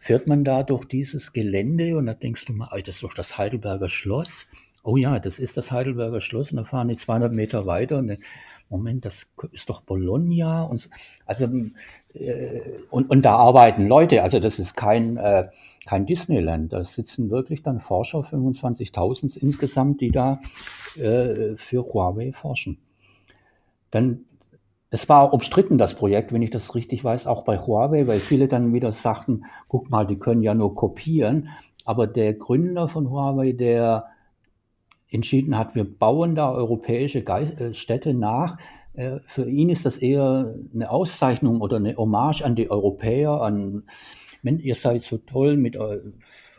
[0.00, 3.36] fährt man da durch dieses Gelände und da denkst du mal, das ist doch das
[3.36, 4.48] Heidelberger Schloss.
[4.82, 8.08] Oh ja, das ist das Heidelberger Schloss und dann fahren die 200 Meter weiter und
[8.08, 8.16] dann,
[8.70, 10.88] Moment, das ist doch Bologna und so.
[11.26, 11.46] also
[12.14, 15.48] äh, und, und da arbeiten Leute, also das ist kein äh,
[15.86, 20.40] kein Disneyland, da sitzen wirklich dann Forscher, 25.000 insgesamt, die da
[20.96, 22.78] äh, für Huawei forschen.
[23.90, 24.24] Dann
[24.90, 28.48] es war umstritten, das Projekt, wenn ich das richtig weiß, auch bei Huawei, weil viele
[28.48, 31.48] dann wieder sagten, guck mal, die können ja nur kopieren.
[31.84, 34.06] Aber der Gründer von Huawei, der
[35.10, 38.56] entschieden hat, wir bauen da europäische äh, Städte nach,
[38.94, 43.84] äh, für ihn ist das eher eine Auszeichnung oder eine Hommage an die Europäer, an,
[44.42, 45.78] ihr seid so toll mit,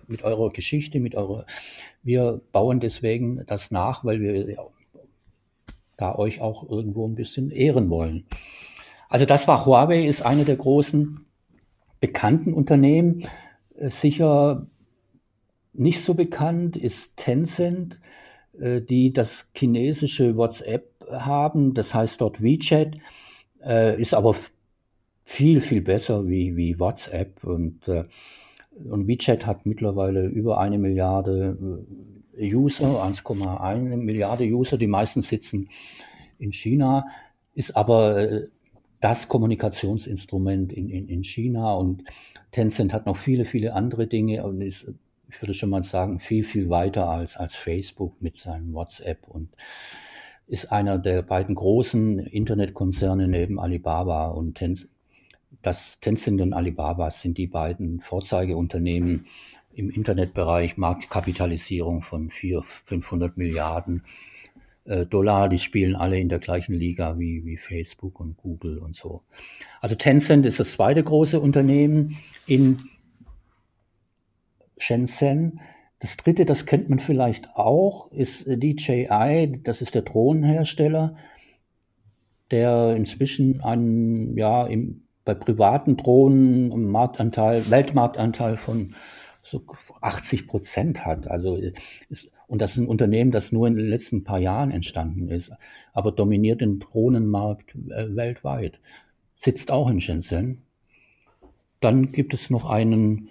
[0.07, 1.45] mit eurer Geschichte, mit eurer,
[2.03, 4.57] wir bauen deswegen das nach, weil wir
[5.97, 8.25] da euch auch irgendwo ein bisschen ehren wollen.
[9.07, 11.25] Also das war Huawei, ist eine der großen
[11.99, 13.27] bekannten Unternehmen.
[13.75, 14.67] Äh, sicher
[15.73, 17.99] nicht so bekannt ist Tencent,
[18.53, 22.97] die das chinesische WhatsApp haben, das heißt dort WeChat,
[23.63, 24.35] äh, ist aber
[25.23, 31.85] viel, viel besser wie, wie WhatsApp und, und WeChat hat mittlerweile über eine Milliarde
[32.37, 35.69] User, 1,1 Milliarde User, die meisten sitzen
[36.39, 37.05] in China,
[37.53, 38.47] ist aber äh,
[38.99, 42.03] das Kommunikationsinstrument in, in, in China und
[42.51, 44.91] Tencent hat noch viele, viele andere Dinge und ist,
[45.31, 49.49] ich würde schon mal sagen, viel, viel weiter als, als Facebook mit seinem WhatsApp und
[50.47, 54.91] ist einer der beiden großen Internetkonzerne neben Alibaba und Tencent.
[55.61, 59.27] Das Tencent und Alibaba sind die beiden Vorzeigeunternehmen
[59.73, 64.03] im Internetbereich Marktkapitalisierung von 400, 500 Milliarden
[64.85, 65.49] äh, Dollar.
[65.49, 69.21] Die spielen alle in der gleichen Liga wie, wie Facebook und Google und so.
[69.81, 72.17] Also Tencent ist das zweite große Unternehmen
[72.47, 72.79] in
[74.81, 75.59] Shenzhen.
[75.99, 81.15] Das dritte, das kennt man vielleicht auch, ist DJI, das ist der Drohnenhersteller,
[82.49, 88.95] der inzwischen einen, ja, im, bei privaten Drohnen einen Marktanteil, Weltmarktanteil von
[89.43, 89.63] so
[90.01, 91.29] 80 Prozent hat.
[91.29, 91.55] Also
[92.09, 95.53] ist, und das ist ein Unternehmen, das nur in den letzten paar Jahren entstanden ist,
[95.93, 98.79] aber dominiert den Drohnenmarkt äh, weltweit.
[99.35, 100.63] Sitzt auch in Shenzhen.
[101.79, 103.29] Dann gibt es noch einen,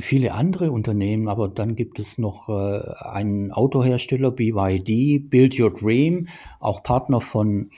[0.00, 6.28] viele andere Unternehmen, aber dann gibt es noch äh, einen Autohersteller, BYD, Build Your Dream,
[6.58, 7.70] auch Partner von,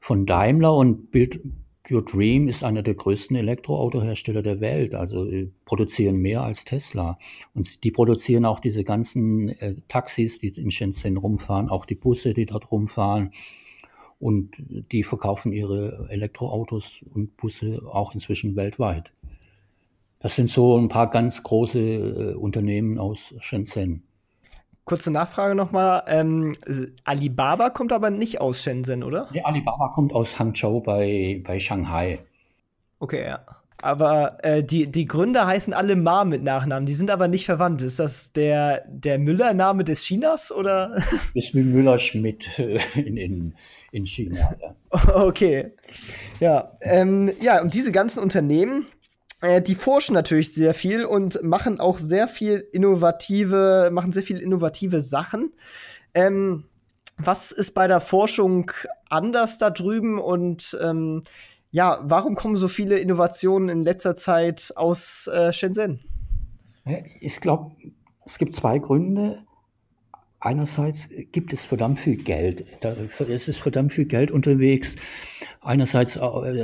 [0.00, 1.40] von Daimler und Build,
[1.90, 7.18] Your Dream ist einer der größten Elektroautohersteller der Welt, also äh, produzieren mehr als Tesla.
[7.54, 12.34] Und die produzieren auch diese ganzen äh, Taxis, die in Shenzhen rumfahren, auch die Busse,
[12.34, 13.32] die dort rumfahren.
[14.18, 14.56] Und
[14.92, 19.12] die verkaufen ihre Elektroautos und Busse auch inzwischen weltweit.
[20.20, 24.02] Das sind so ein paar ganz große äh, Unternehmen aus Shenzhen.
[24.84, 26.02] Kurze Nachfrage nochmal.
[26.06, 26.54] Ähm,
[27.04, 29.28] Alibaba kommt aber nicht aus Shenzhen, oder?
[29.32, 32.20] Nee, Alibaba kommt aus Hangzhou bei, bei Shanghai.
[32.98, 33.40] Okay, ja.
[33.80, 37.80] Aber äh, die, die Gründer heißen alle Ma mit Nachnamen, die sind aber nicht verwandt.
[37.82, 40.96] Ist das der, der Müller-Name des Chinas oder?
[41.34, 43.54] Ist wie Müller-Schmidt äh, in, in,
[43.92, 44.56] in China.
[44.60, 44.74] Ja.
[45.14, 45.72] Okay.
[46.40, 48.86] Ja, ähm, ja, und diese ganzen Unternehmen,
[49.40, 55.00] die forschen natürlich sehr viel und machen auch sehr viel innovative, machen sehr viel innovative
[55.00, 55.52] Sachen.
[56.12, 56.64] Ähm,
[57.18, 58.70] was ist bei der Forschung
[59.08, 61.22] anders da drüben und ähm,
[61.70, 66.00] ja, warum kommen so viele Innovationen in letzter Zeit aus äh, Shenzhen?
[67.20, 67.72] Ich glaube,
[68.24, 69.44] es gibt zwei Gründe.
[70.40, 72.64] Einerseits gibt es verdammt viel Geld.
[72.80, 72.94] Da,
[73.28, 74.96] es ist verdammt viel Geld unterwegs.
[75.68, 76.20] Einerseits äh,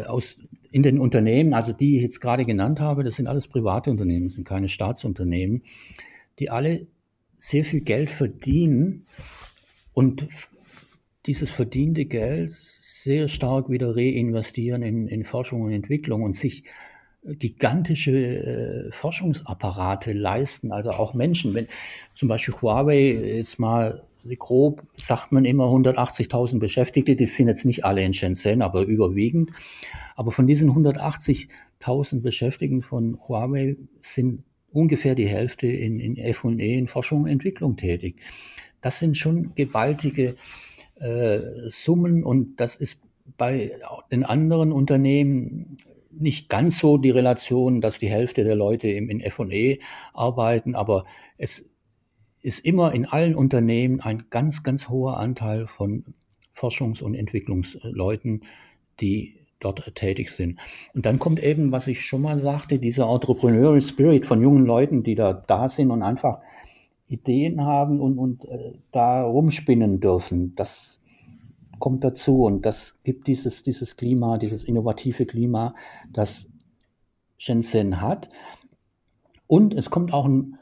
[0.06, 0.40] aus
[0.70, 4.30] in den Unternehmen, also die ich jetzt gerade genannt habe, das sind alles private Unternehmen,
[4.30, 5.62] sind keine Staatsunternehmen,
[6.38, 6.86] die alle
[7.36, 9.04] sehr viel Geld verdienen
[9.92, 10.26] und
[11.26, 16.64] dieses verdiente Geld sehr stark wieder reinvestieren in, in Forschung und Entwicklung und sich
[17.24, 21.52] gigantische äh, Forschungsapparate leisten, also auch Menschen.
[21.52, 21.66] Wenn
[22.14, 24.06] zum Beispiel Huawei jetzt mal
[24.38, 29.50] grob sagt man immer 180.000 Beschäftigte, die sind jetzt nicht alle in Shenzhen, aber überwiegend.
[30.16, 36.88] Aber von diesen 180.000 Beschäftigten von Huawei sind ungefähr die Hälfte in, in F&E, in
[36.88, 38.16] Forschung und Entwicklung tätig.
[38.80, 40.36] Das sind schon gewaltige
[40.96, 43.00] äh, Summen und das ist
[43.36, 43.72] bei
[44.10, 45.78] den anderen Unternehmen
[46.10, 49.80] nicht ganz so die Relation, dass die Hälfte der Leute im, in F&E
[50.12, 51.04] arbeiten, aber
[51.38, 51.70] es
[52.44, 56.04] ist immer in allen Unternehmen ein ganz, ganz hoher Anteil von
[56.54, 58.42] Forschungs- und Entwicklungsleuten,
[59.00, 60.60] die dort tätig sind.
[60.92, 65.02] Und dann kommt eben, was ich schon mal sagte, dieser Entrepreneurial Spirit von jungen Leuten,
[65.02, 66.40] die da da sind und einfach
[67.06, 70.54] Ideen haben und, und äh, da rumspinnen dürfen.
[70.54, 71.00] Das
[71.78, 75.74] kommt dazu und das gibt dieses, dieses Klima, dieses innovative Klima,
[76.12, 76.46] das
[77.38, 78.28] Shenzhen hat.
[79.46, 80.58] Und es kommt auch ein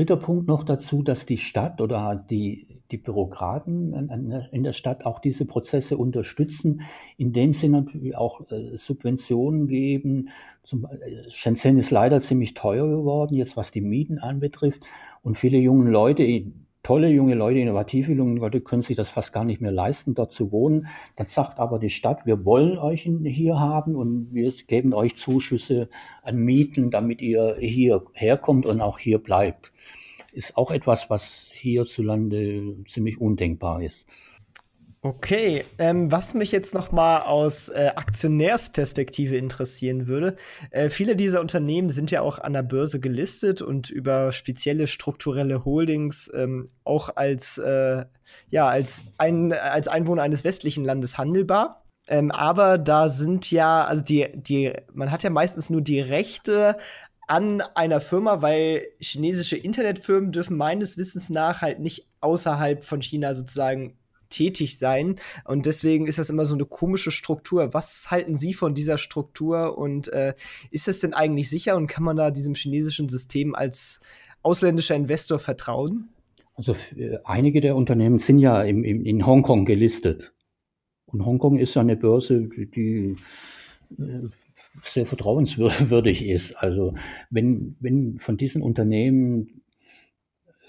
[0.00, 3.92] dritter Punkt noch dazu, dass die Stadt oder die, die Bürokraten
[4.50, 6.80] in der Stadt auch diese Prozesse unterstützen,
[7.18, 7.84] in dem Sinne
[8.14, 10.30] auch äh, Subventionen geben.
[10.62, 14.86] Zum, äh, Shenzhen ist leider ziemlich teuer geworden, jetzt was die Mieten anbetrifft.
[15.22, 16.22] Und viele junge Leute,
[16.82, 20.32] tolle junge Leute, innovative junge Leute können sich das fast gar nicht mehr leisten, dort
[20.32, 20.86] zu wohnen.
[21.16, 25.88] Dann sagt aber die Stadt, wir wollen euch hier haben und wir geben euch Zuschüsse
[26.22, 29.72] an Mieten, damit ihr hier herkommt und auch hier bleibt
[30.32, 34.08] ist auch etwas, was hierzulande ziemlich undenkbar ist.
[35.02, 40.36] Okay, ähm, was mich jetzt noch mal aus äh, Aktionärsperspektive interessieren würde,
[40.72, 45.64] äh, viele dieser Unternehmen sind ja auch an der Börse gelistet und über spezielle strukturelle
[45.64, 48.04] Holdings ähm, auch als äh,
[48.50, 51.86] ja als ein als Einwohner eines westlichen Landes handelbar.
[52.06, 56.76] Ähm, aber da sind ja, also die, die, man hat ja meistens nur die Rechte
[57.26, 63.32] an einer Firma, weil chinesische Internetfirmen dürfen meines Wissens nach halt nicht außerhalb von China
[63.32, 63.96] sozusagen
[64.30, 65.16] tätig sein.
[65.44, 67.74] Und deswegen ist das immer so eine komische Struktur.
[67.74, 70.34] Was halten Sie von dieser Struktur und äh,
[70.70, 74.00] ist das denn eigentlich sicher und kann man da diesem chinesischen System als
[74.42, 76.08] ausländischer Investor vertrauen?
[76.54, 80.34] Also äh, einige der Unternehmen sind ja im, im, in Hongkong gelistet.
[81.06, 83.16] Und Hongkong ist ja eine Börse, die
[83.98, 84.28] äh,
[84.82, 86.54] sehr vertrauenswürdig ist.
[86.54, 86.94] Also
[87.30, 89.59] wenn, wenn von diesen Unternehmen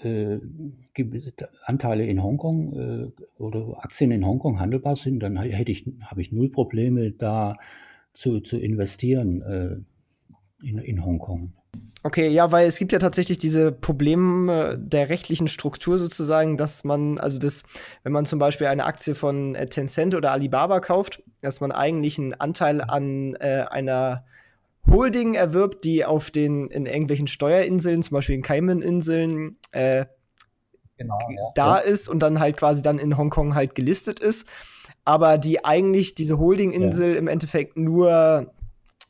[0.04, 0.40] äh,
[1.64, 6.32] Anteile in Hongkong äh, oder Aktien in Hongkong handelbar sind, dann hätte ich, habe ich
[6.32, 7.56] null Probleme, da
[8.14, 11.52] zu, zu investieren äh, in, in Hongkong.
[12.04, 17.18] Okay, ja, weil es gibt ja tatsächlich diese Probleme der rechtlichen Struktur sozusagen, dass man,
[17.18, 17.62] also das,
[18.02, 22.18] wenn man zum Beispiel eine Aktie von äh, Tencent oder Alibaba kauft, dass man eigentlich
[22.18, 24.24] einen Anteil an äh, einer
[24.90, 30.06] Holding erwirbt, die auf den in irgendwelchen Steuerinseln, zum Beispiel in Cayman-Inseln, äh,
[30.96, 31.50] genau, ja.
[31.54, 34.46] da ist und dann halt quasi dann in Hongkong halt gelistet ist,
[35.04, 37.18] aber die eigentlich diese Holding-Insel ja.
[37.18, 38.52] im Endeffekt nur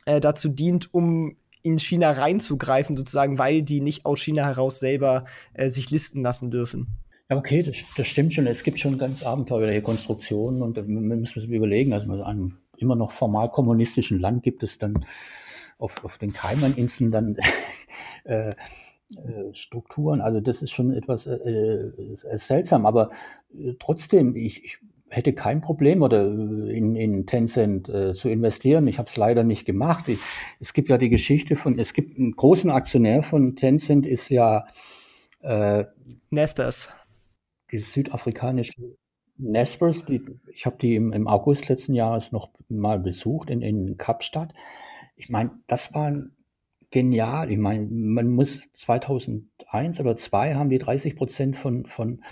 [0.07, 5.25] äh, dazu dient, um in China reinzugreifen, sozusagen, weil die nicht aus China heraus selber
[5.55, 6.89] äh, sich listen lassen dürfen.
[7.31, 8.47] Ja, okay, das, das, stimmt schon.
[8.47, 12.97] Es gibt schon ganz abenteuerliche Konstruktionen und wir müssen uns überlegen, also in einem immer
[12.97, 15.05] noch formal kommunistischen Land gibt es dann
[15.83, 17.37] auf, auf den Kaimaninseln dann
[18.25, 18.55] äh, äh,
[19.53, 20.21] Strukturen.
[20.21, 23.11] Also das ist schon etwas äh, äh seltsam, aber
[23.55, 24.79] äh, trotzdem, ich, ich
[25.13, 28.87] hätte kein Problem oder äh, in, in Tencent äh, zu investieren.
[28.87, 30.09] Ich habe es leider nicht gemacht.
[30.09, 30.21] Ich,
[30.61, 34.65] es gibt ja die Geschichte von, es gibt einen großen Aktionär von Tencent, ist ja
[35.43, 35.85] äh,
[36.31, 36.91] Nespers.
[37.71, 38.97] Die südafrikanische
[39.37, 43.97] Nespers, die, ich habe die im, im, August letzten Jahres noch mal besucht in, in
[43.97, 44.53] Kapstadt.
[45.23, 46.13] Ich meine, das war
[46.91, 47.53] genial.
[47.53, 52.25] Ich meine, man muss 2001 oder 2002 haben die 30 Prozent von, von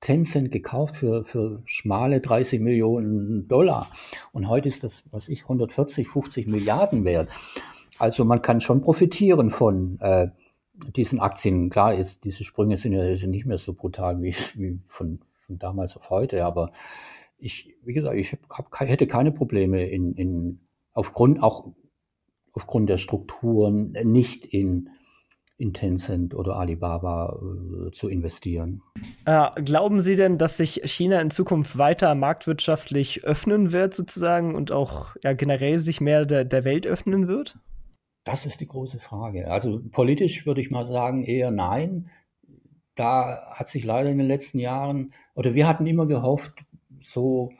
[0.00, 3.90] Tencent gekauft für, für schmale 30 Millionen Dollar.
[4.32, 7.28] Und heute ist das, was ich, 140, 50 Milliarden wert.
[7.98, 10.28] Also man kann schon profitieren von äh,
[10.94, 11.68] diesen Aktien.
[11.68, 15.96] Klar ist, diese Sprünge sind ja nicht mehr so brutal wie, wie von, von damals
[15.96, 16.70] auf heute, aber
[17.36, 20.60] ich, wie gesagt, ich hab, hab, hätte keine Probleme in, in
[20.92, 21.72] aufgrund auch
[22.58, 24.90] aufgrund der Strukturen nicht in
[25.60, 28.80] in Tencent oder Alibaba äh, zu investieren.
[29.26, 34.70] Äh, glauben Sie denn, dass sich China in Zukunft weiter marktwirtschaftlich öffnen wird, sozusagen, und
[34.70, 37.58] auch ja, generell sich mehr der, der Welt öffnen wird?
[38.22, 39.50] Das ist die große Frage.
[39.50, 42.08] Also politisch würde ich mal sagen, eher nein.
[42.94, 46.64] Da hat sich leider in den letzten Jahren, oder wir hatten immer gehofft,
[47.00, 47.50] so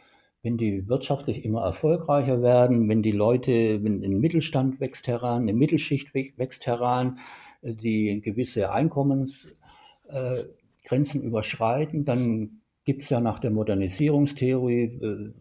[0.43, 5.53] wenn die wirtschaftlich immer erfolgreicher werden, wenn die Leute, wenn ein Mittelstand wächst heran, eine
[5.53, 7.19] Mittelschicht wächst heran,
[7.63, 15.33] die gewisse Einkommensgrenzen äh, überschreiten, dann gibt es ja nach der Modernisierungstheorie äh,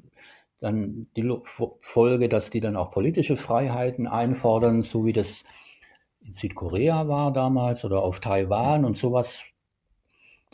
[0.60, 1.32] dann die
[1.82, 5.44] Folge, dass die dann auch politische Freiheiten einfordern, so wie das
[6.22, 9.46] in Südkorea war damals oder auf Taiwan und sowas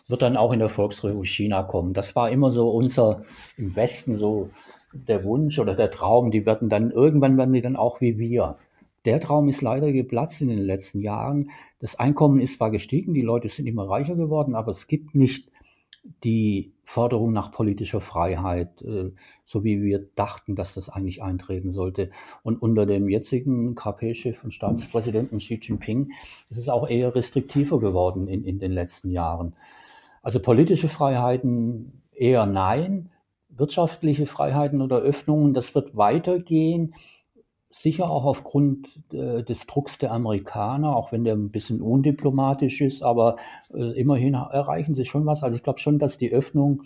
[0.08, 1.94] wird dann auch in der Volksrepublik China kommen.
[1.94, 3.22] Das war immer so unser
[3.58, 4.50] im Westen so
[4.94, 6.32] der Wunsch oder der Traum.
[6.32, 8.58] Die werden dann irgendwann werden die dann auch wie wir.
[9.06, 11.50] Der Traum ist leider geplatzt in den letzten Jahren.
[11.80, 15.52] Das Einkommen ist zwar gestiegen, die Leute sind immer reicher geworden, aber es gibt nicht
[16.24, 19.12] die Forderung nach politischer Freiheit, äh,
[19.46, 22.10] so wie wir dachten, dass das eigentlich eintreten sollte.
[22.44, 26.12] Und unter dem jetzigen KP-Chef und Staatspräsidenten Xi Jinping
[26.50, 29.56] ist es auch eher restriktiver geworden in, in den letzten Jahren.
[30.24, 33.12] Also politische Freiheiten eher nein,
[33.50, 36.96] wirtschaftliche Freiheiten oder Öffnungen, das wird weitergehen
[37.74, 43.02] sicher auch aufgrund äh, des Drucks der Amerikaner, auch wenn der ein bisschen undiplomatisch ist,
[43.02, 43.38] aber
[43.74, 45.44] äh, immerhin erreichen sie schon was.
[45.44, 46.84] Also ich glaube schon, dass die Öffnung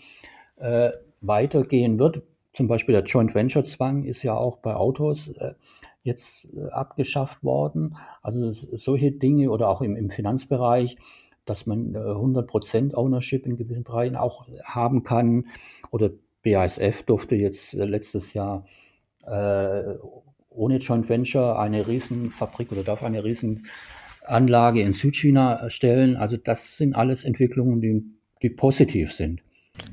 [0.56, 2.22] äh, weitergehen wird.
[2.54, 5.56] Zum Beispiel der Joint Venture Zwang ist ja auch bei Autos äh,
[6.04, 7.98] jetzt äh, abgeschafft worden.
[8.22, 10.98] Also solche Dinge oder auch im, im Finanzbereich,
[11.50, 15.48] dass man 100% äh, Ownership in gewissen Bereichen auch haben kann.
[15.92, 16.12] Oder
[16.44, 18.66] BASF durfte jetzt letztes Jahr
[20.58, 26.18] ohne Joint Venture eine Riesenfabrik oder darf eine Riesenanlage in Südchina stellen.
[26.18, 28.04] Also das sind alles Entwicklungen, die,
[28.42, 29.42] die positiv sind.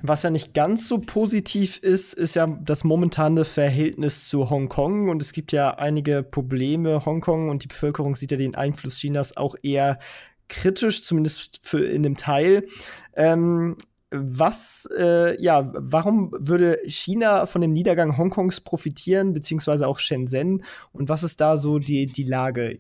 [0.02, 5.10] Was ja nicht ganz so positiv ist, ist ja das momentane Verhältnis zu Hongkong.
[5.10, 7.04] Und es gibt ja einige Probleme.
[7.04, 9.98] Hongkong und die Bevölkerung sieht ja den Einfluss Chinas auch eher
[10.48, 12.66] kritisch, zumindest für in dem Teil.
[13.14, 13.76] Ähm,
[14.10, 20.62] was, äh, ja, warum würde China von dem Niedergang Hongkongs profitieren, beziehungsweise auch Shenzhen?
[20.92, 22.78] Und was ist da so die, die Lage?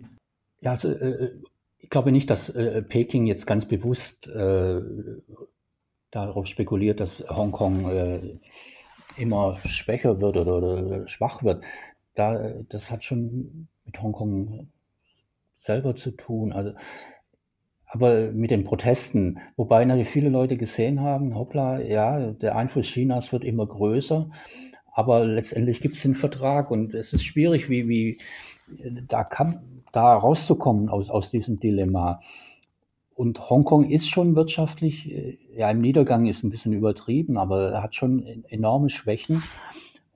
[0.60, 1.32] Ja, also, äh,
[1.78, 4.80] ich glaube nicht, dass äh, Peking jetzt ganz bewusst äh,
[6.10, 8.38] darauf spekuliert, dass Hongkong äh,
[9.16, 11.64] immer schwächer wird oder, oder, schwach wird.
[12.14, 14.68] Da, das hat schon mit Hongkong
[15.52, 16.52] selber zu tun.
[16.52, 16.72] Also
[17.86, 23.32] aber mit den Protesten, wobei natürlich viele Leute gesehen haben, hoppla, ja, der Einfluss Chinas
[23.32, 24.30] wird immer größer,
[24.92, 28.18] aber letztendlich gibt es den Vertrag und es ist schwierig, wie, wie
[29.08, 32.20] da, kann, da rauszukommen aus, aus diesem Dilemma.
[33.14, 37.82] Und Hongkong ist schon wirtschaftlich, äh, ja, im Niedergang ist ein bisschen übertrieben, aber er
[37.82, 39.42] hat schon enorme Schwächen.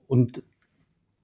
[0.07, 0.43] Und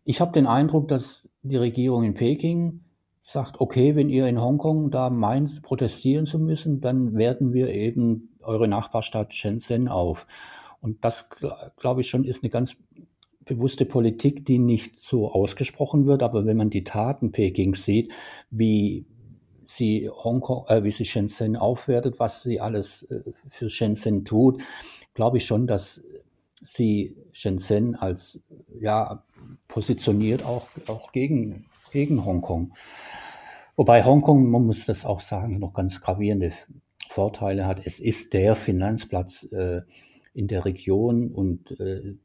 [0.05, 2.84] ich habe den Eindruck, dass die Regierung in Peking
[3.27, 8.29] sagt, okay, wenn ihr in Hongkong da meint, protestieren zu müssen, dann werten wir eben
[8.41, 10.27] eure Nachbarstadt Shenzhen auf.
[10.79, 11.27] Und das,
[11.75, 12.77] glaube ich, schon ist eine ganz
[13.43, 16.21] bewusste Politik, die nicht so ausgesprochen wird.
[16.21, 18.13] Aber wenn man die Taten Pekings sieht,
[18.51, 19.07] wie
[19.63, 24.61] sie Hongkong, äh, wie sie Shenzhen aufwertet, was sie alles äh, für Shenzhen tut,
[25.15, 26.03] glaube ich schon, dass
[26.63, 28.39] sie Shenzhen als
[28.79, 29.23] ja
[29.67, 31.65] positioniert auch, auch gegen,
[31.95, 32.73] gegen Hongkong.
[33.77, 36.51] Wobei Hongkong, man muss das auch sagen, noch ganz gravierende
[37.09, 37.81] Vorteile hat.
[37.85, 39.81] Es ist der Finanzplatz äh,
[40.33, 42.15] in der Region und äh,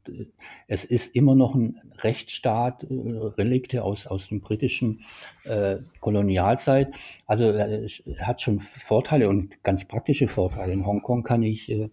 [0.67, 4.99] es ist immer noch ein Rechtsstaat, äh, Relikte aus, aus dem britischen
[5.45, 6.93] äh, Kolonialzeit.
[7.25, 7.87] Also äh,
[8.19, 10.73] hat schon Vorteile und ganz praktische Vorteile.
[10.73, 11.89] In Hongkong kann ich äh,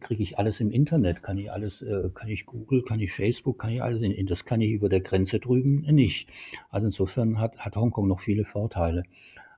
[0.00, 3.58] kriege ich alles im Internet, kann ich alles, äh, kann ich Google, kann ich Facebook,
[3.58, 6.28] kann ich alles, in, das kann ich über der Grenze drüben nicht.
[6.70, 9.04] Also insofern hat, hat Hongkong noch viele Vorteile.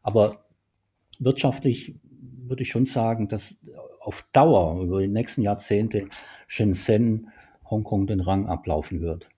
[0.03, 0.45] Aber
[1.19, 1.95] wirtschaftlich
[2.47, 3.57] würde ich schon sagen, dass
[4.01, 6.09] auf Dauer über die nächsten Jahrzehnte
[6.47, 7.29] Shenzhen
[7.71, 9.29] Hongkong den Rang ablaufen wird.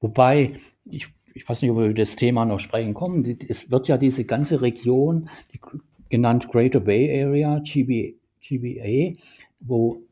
[0.00, 3.88] Wobei, ich, ich weiß nicht, ob wir über das Thema noch sprechen kommen, es wird
[3.88, 5.60] ja diese ganze Region, die,
[6.08, 9.18] genannt Greater Bay Area, GBA, GBA
[9.60, 10.02] wo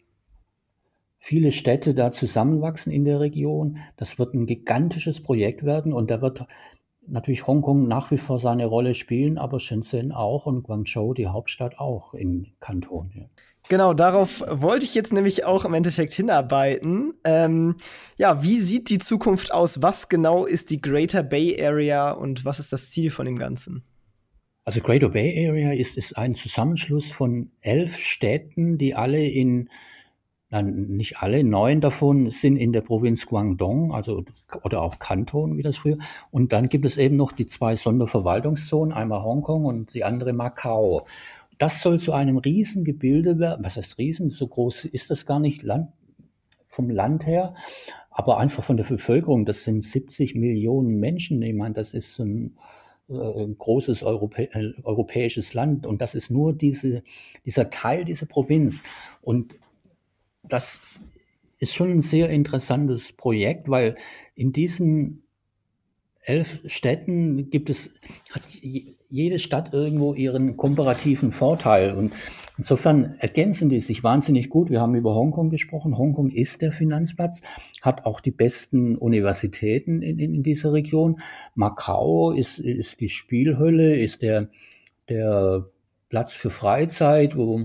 [1.18, 3.78] viele Städte da zusammenwachsen in der Region.
[3.96, 6.46] Das wird ein gigantisches Projekt werden und da wird
[7.08, 11.78] natürlich Hongkong nach wie vor seine Rolle spielen, aber Shenzhen auch und Guangzhou, die Hauptstadt,
[11.78, 13.10] auch in Kanton.
[13.14, 13.24] Ja.
[13.68, 17.14] Genau, darauf wollte ich jetzt nämlich auch im Endeffekt hinarbeiten.
[17.24, 17.76] Ähm,
[18.16, 19.82] ja, wie sieht die Zukunft aus?
[19.82, 23.82] Was genau ist die Greater Bay Area und was ist das Ziel von dem Ganzen?
[24.66, 29.70] Also Greater Bay Area ist, ist ein Zusammenschluss von elf Städten, die alle in,
[30.50, 34.24] nein, nicht alle, neun davon sind in der Provinz Guangdong, also
[34.64, 35.98] oder auch Kanton, wie das früher.
[36.32, 41.06] Und dann gibt es eben noch die zwei Sonderverwaltungszonen, einmal Hongkong und die andere Macau.
[41.58, 43.64] Das soll zu einem Riesengebilde werden.
[43.64, 44.30] Was heißt Riesen?
[44.30, 45.92] So groß ist das gar nicht Land,
[46.66, 47.54] vom Land her,
[48.10, 49.44] aber einfach von der Bevölkerung.
[49.44, 51.40] Das sind 70 Millionen Menschen.
[51.42, 52.56] Ich meine, das ist ein
[53.08, 57.02] äh, großes Europä äh, europäisches Land und das ist nur diese,
[57.44, 58.82] dieser Teil dieser Provinz.
[59.22, 59.56] Und
[60.42, 60.82] das
[61.58, 63.96] ist schon ein sehr interessantes Projekt, weil
[64.34, 65.22] in diesen
[66.22, 67.94] elf Städten gibt es,
[68.32, 68.42] hat
[69.08, 71.94] jede Stadt irgendwo ihren komparativen Vorteil.
[71.94, 72.12] Und
[72.58, 74.70] insofern ergänzen die sich wahnsinnig gut.
[74.70, 75.96] Wir haben über Hongkong gesprochen.
[75.96, 77.42] Hongkong ist der Finanzplatz,
[77.82, 81.20] hat auch die besten Universitäten in, in, in dieser Region.
[81.54, 84.48] Macau ist, ist die Spielhölle, ist der,
[85.08, 85.66] der
[86.08, 87.64] Platz für Freizeit, wo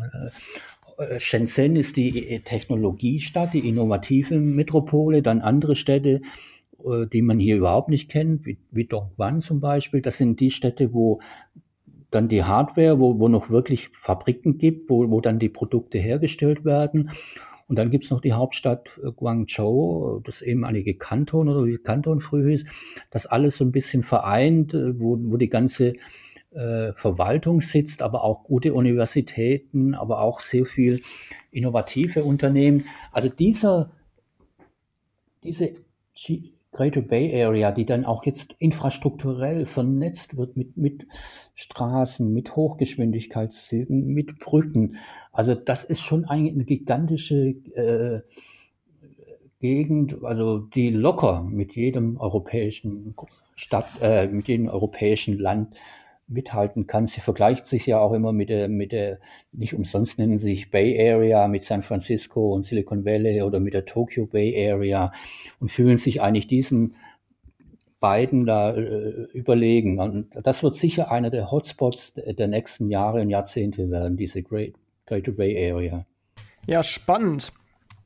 [0.97, 6.21] äh, Shenzhen ist die Technologiestadt, die innovative Metropole, dann andere Städte
[6.85, 10.01] äh, die man hier überhaupt nicht kennt, wie, wie Dongguan zum Beispiel.
[10.01, 11.19] Das sind die Städte, wo
[12.11, 16.65] dann die Hardware, wo, wo noch wirklich Fabriken gibt, wo, wo dann die Produkte hergestellt
[16.65, 17.11] werden.
[17.67, 22.49] Und dann gibt's noch die Hauptstadt äh, Guangzhou, das ehemalige Kanton oder wie Kanton früher
[22.49, 22.65] hieß,
[23.09, 25.93] das alles so ein bisschen vereint, äh, wo, wo die ganze
[26.51, 30.99] äh, Verwaltung sitzt, aber auch gute Universitäten, aber auch sehr viel
[31.49, 32.85] innovative Unternehmen.
[33.13, 33.91] Also dieser,
[35.45, 35.71] diese
[36.71, 41.05] Greater Bay Area, die dann auch jetzt infrastrukturell vernetzt wird mit, mit
[41.53, 44.95] Straßen, mit Hochgeschwindigkeitszügen, mit Brücken.
[45.33, 48.21] Also das ist schon eine gigantische äh,
[49.59, 53.13] Gegend, also die locker mit jedem europäischen
[53.55, 55.77] Stadt, äh, mit jedem europäischen Land
[56.31, 57.05] mithalten kann.
[57.05, 59.19] Sie vergleicht sich ja auch immer mit der, mit der,
[59.51, 63.73] nicht umsonst nennen sie sich Bay Area mit San Francisco und Silicon Valley oder mit
[63.73, 65.11] der Tokyo Bay Area
[65.59, 66.95] und fühlen sich eigentlich diesen
[67.99, 69.99] beiden da äh, überlegen.
[69.99, 74.73] Und das wird sicher einer der Hotspots der nächsten Jahre und Jahrzehnte werden, diese Great,
[75.05, 76.05] Greater Bay Area.
[76.67, 77.51] Ja, spannend.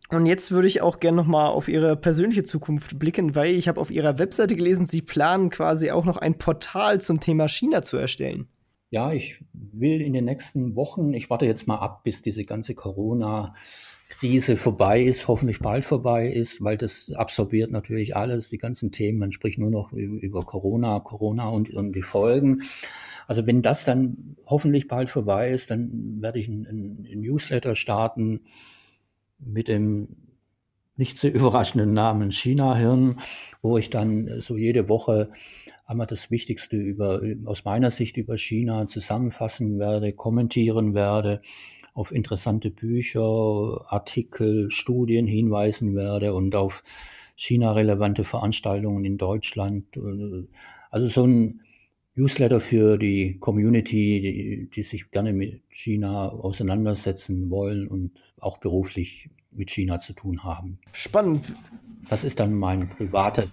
[0.09, 3.67] Und jetzt würde ich auch gerne noch mal auf Ihre persönliche Zukunft blicken, weil ich
[3.67, 7.81] habe auf Ihrer Webseite gelesen, Sie planen quasi auch noch ein Portal zum Thema China
[7.81, 8.47] zu erstellen.
[8.91, 12.75] Ja, ich will in den nächsten Wochen, ich warte jetzt mal ab, bis diese ganze
[12.75, 19.17] Corona-Krise vorbei ist, hoffentlich bald vorbei ist, weil das absorbiert natürlich alles, die ganzen Themen.
[19.17, 22.61] Man spricht nur noch über Corona, Corona und, und die Folgen.
[23.27, 28.41] Also wenn das dann hoffentlich bald vorbei ist, dann werde ich ein, ein Newsletter starten,
[29.39, 30.07] mit dem
[30.97, 33.19] nicht zu überraschenden Namen China-Hirn,
[33.61, 35.29] wo ich dann so jede Woche
[35.85, 41.41] einmal das Wichtigste über, aus meiner Sicht über China zusammenfassen werde, kommentieren werde,
[41.93, 46.81] auf interessante Bücher, Artikel, Studien hinweisen werde und auf
[47.35, 49.85] China-relevante Veranstaltungen in Deutschland.
[50.89, 51.61] Also so ein
[52.15, 59.29] Newsletter für die Community, die, die sich gerne mit China auseinandersetzen wollen und auch beruflich
[59.51, 60.79] mit China zu tun haben.
[60.93, 61.53] Spannend.
[62.09, 63.47] Das ist dann mein privates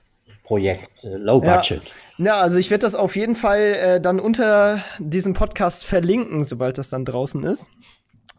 [0.45, 1.83] Projekt, äh, Low Budget.
[2.19, 6.45] Ja, ja also ich werde das auf jeden Fall äh, dann unter diesem Podcast verlinken,
[6.45, 7.71] sobald das dann draußen ist.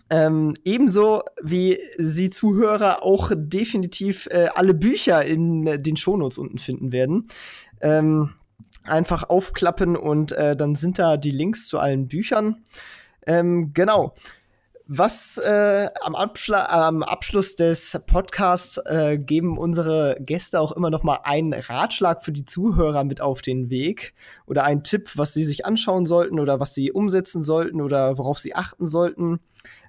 [0.10, 6.60] Ähm, ebenso wie Sie Zuhörer auch definitiv äh, alle Bücher in äh, den Shownotes unten
[6.60, 7.28] finden werden.
[7.82, 8.32] Ähm,
[8.86, 12.64] einfach aufklappen und äh, dann sind da die Links zu allen Büchern.
[13.26, 14.14] Ähm, genau.
[14.86, 21.20] Was äh, am, am, Abschluss des Podcasts äh, geben unsere Gäste auch immer noch mal
[21.24, 24.14] einen Ratschlag für die Zuhörer mit auf den Weg
[24.46, 28.40] oder einen Tipp, was sie sich anschauen sollten oder was sie umsetzen sollten oder worauf
[28.40, 29.40] sie achten sollten.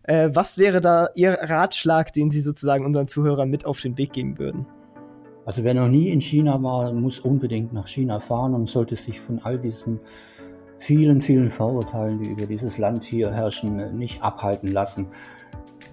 [0.04, 4.12] Äh, was wäre da Ihr Ratschlag, den Sie sozusagen unseren Zuhörern mit auf den Weg
[4.12, 4.66] geben würden?
[5.44, 9.20] Also wer noch nie in China war, muss unbedingt nach China fahren und sollte sich
[9.20, 10.00] von all diesen
[10.78, 15.08] vielen, vielen Vorurteilen, die über dieses Land hier herrschen, nicht abhalten lassen.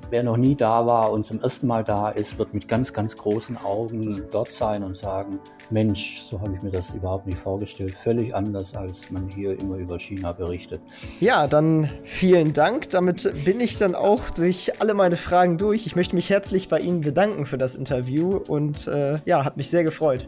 [0.10, 3.16] Wer noch nie da war und zum ersten Mal da ist, wird mit ganz, ganz
[3.16, 5.40] großen Augen dort sein und sagen,
[5.70, 7.96] Mensch, so habe ich mir das überhaupt nicht vorgestellt.
[7.96, 10.82] Völlig anders, als man hier immer über China berichtet.
[11.20, 12.90] Ja, dann vielen Dank.
[12.90, 15.86] Damit bin ich dann auch durch alle meine Fragen durch.
[15.86, 19.70] Ich möchte mich herzlich bei Ihnen bedanken für das Interview und äh, ja, hat mich
[19.70, 20.28] sehr gefreut.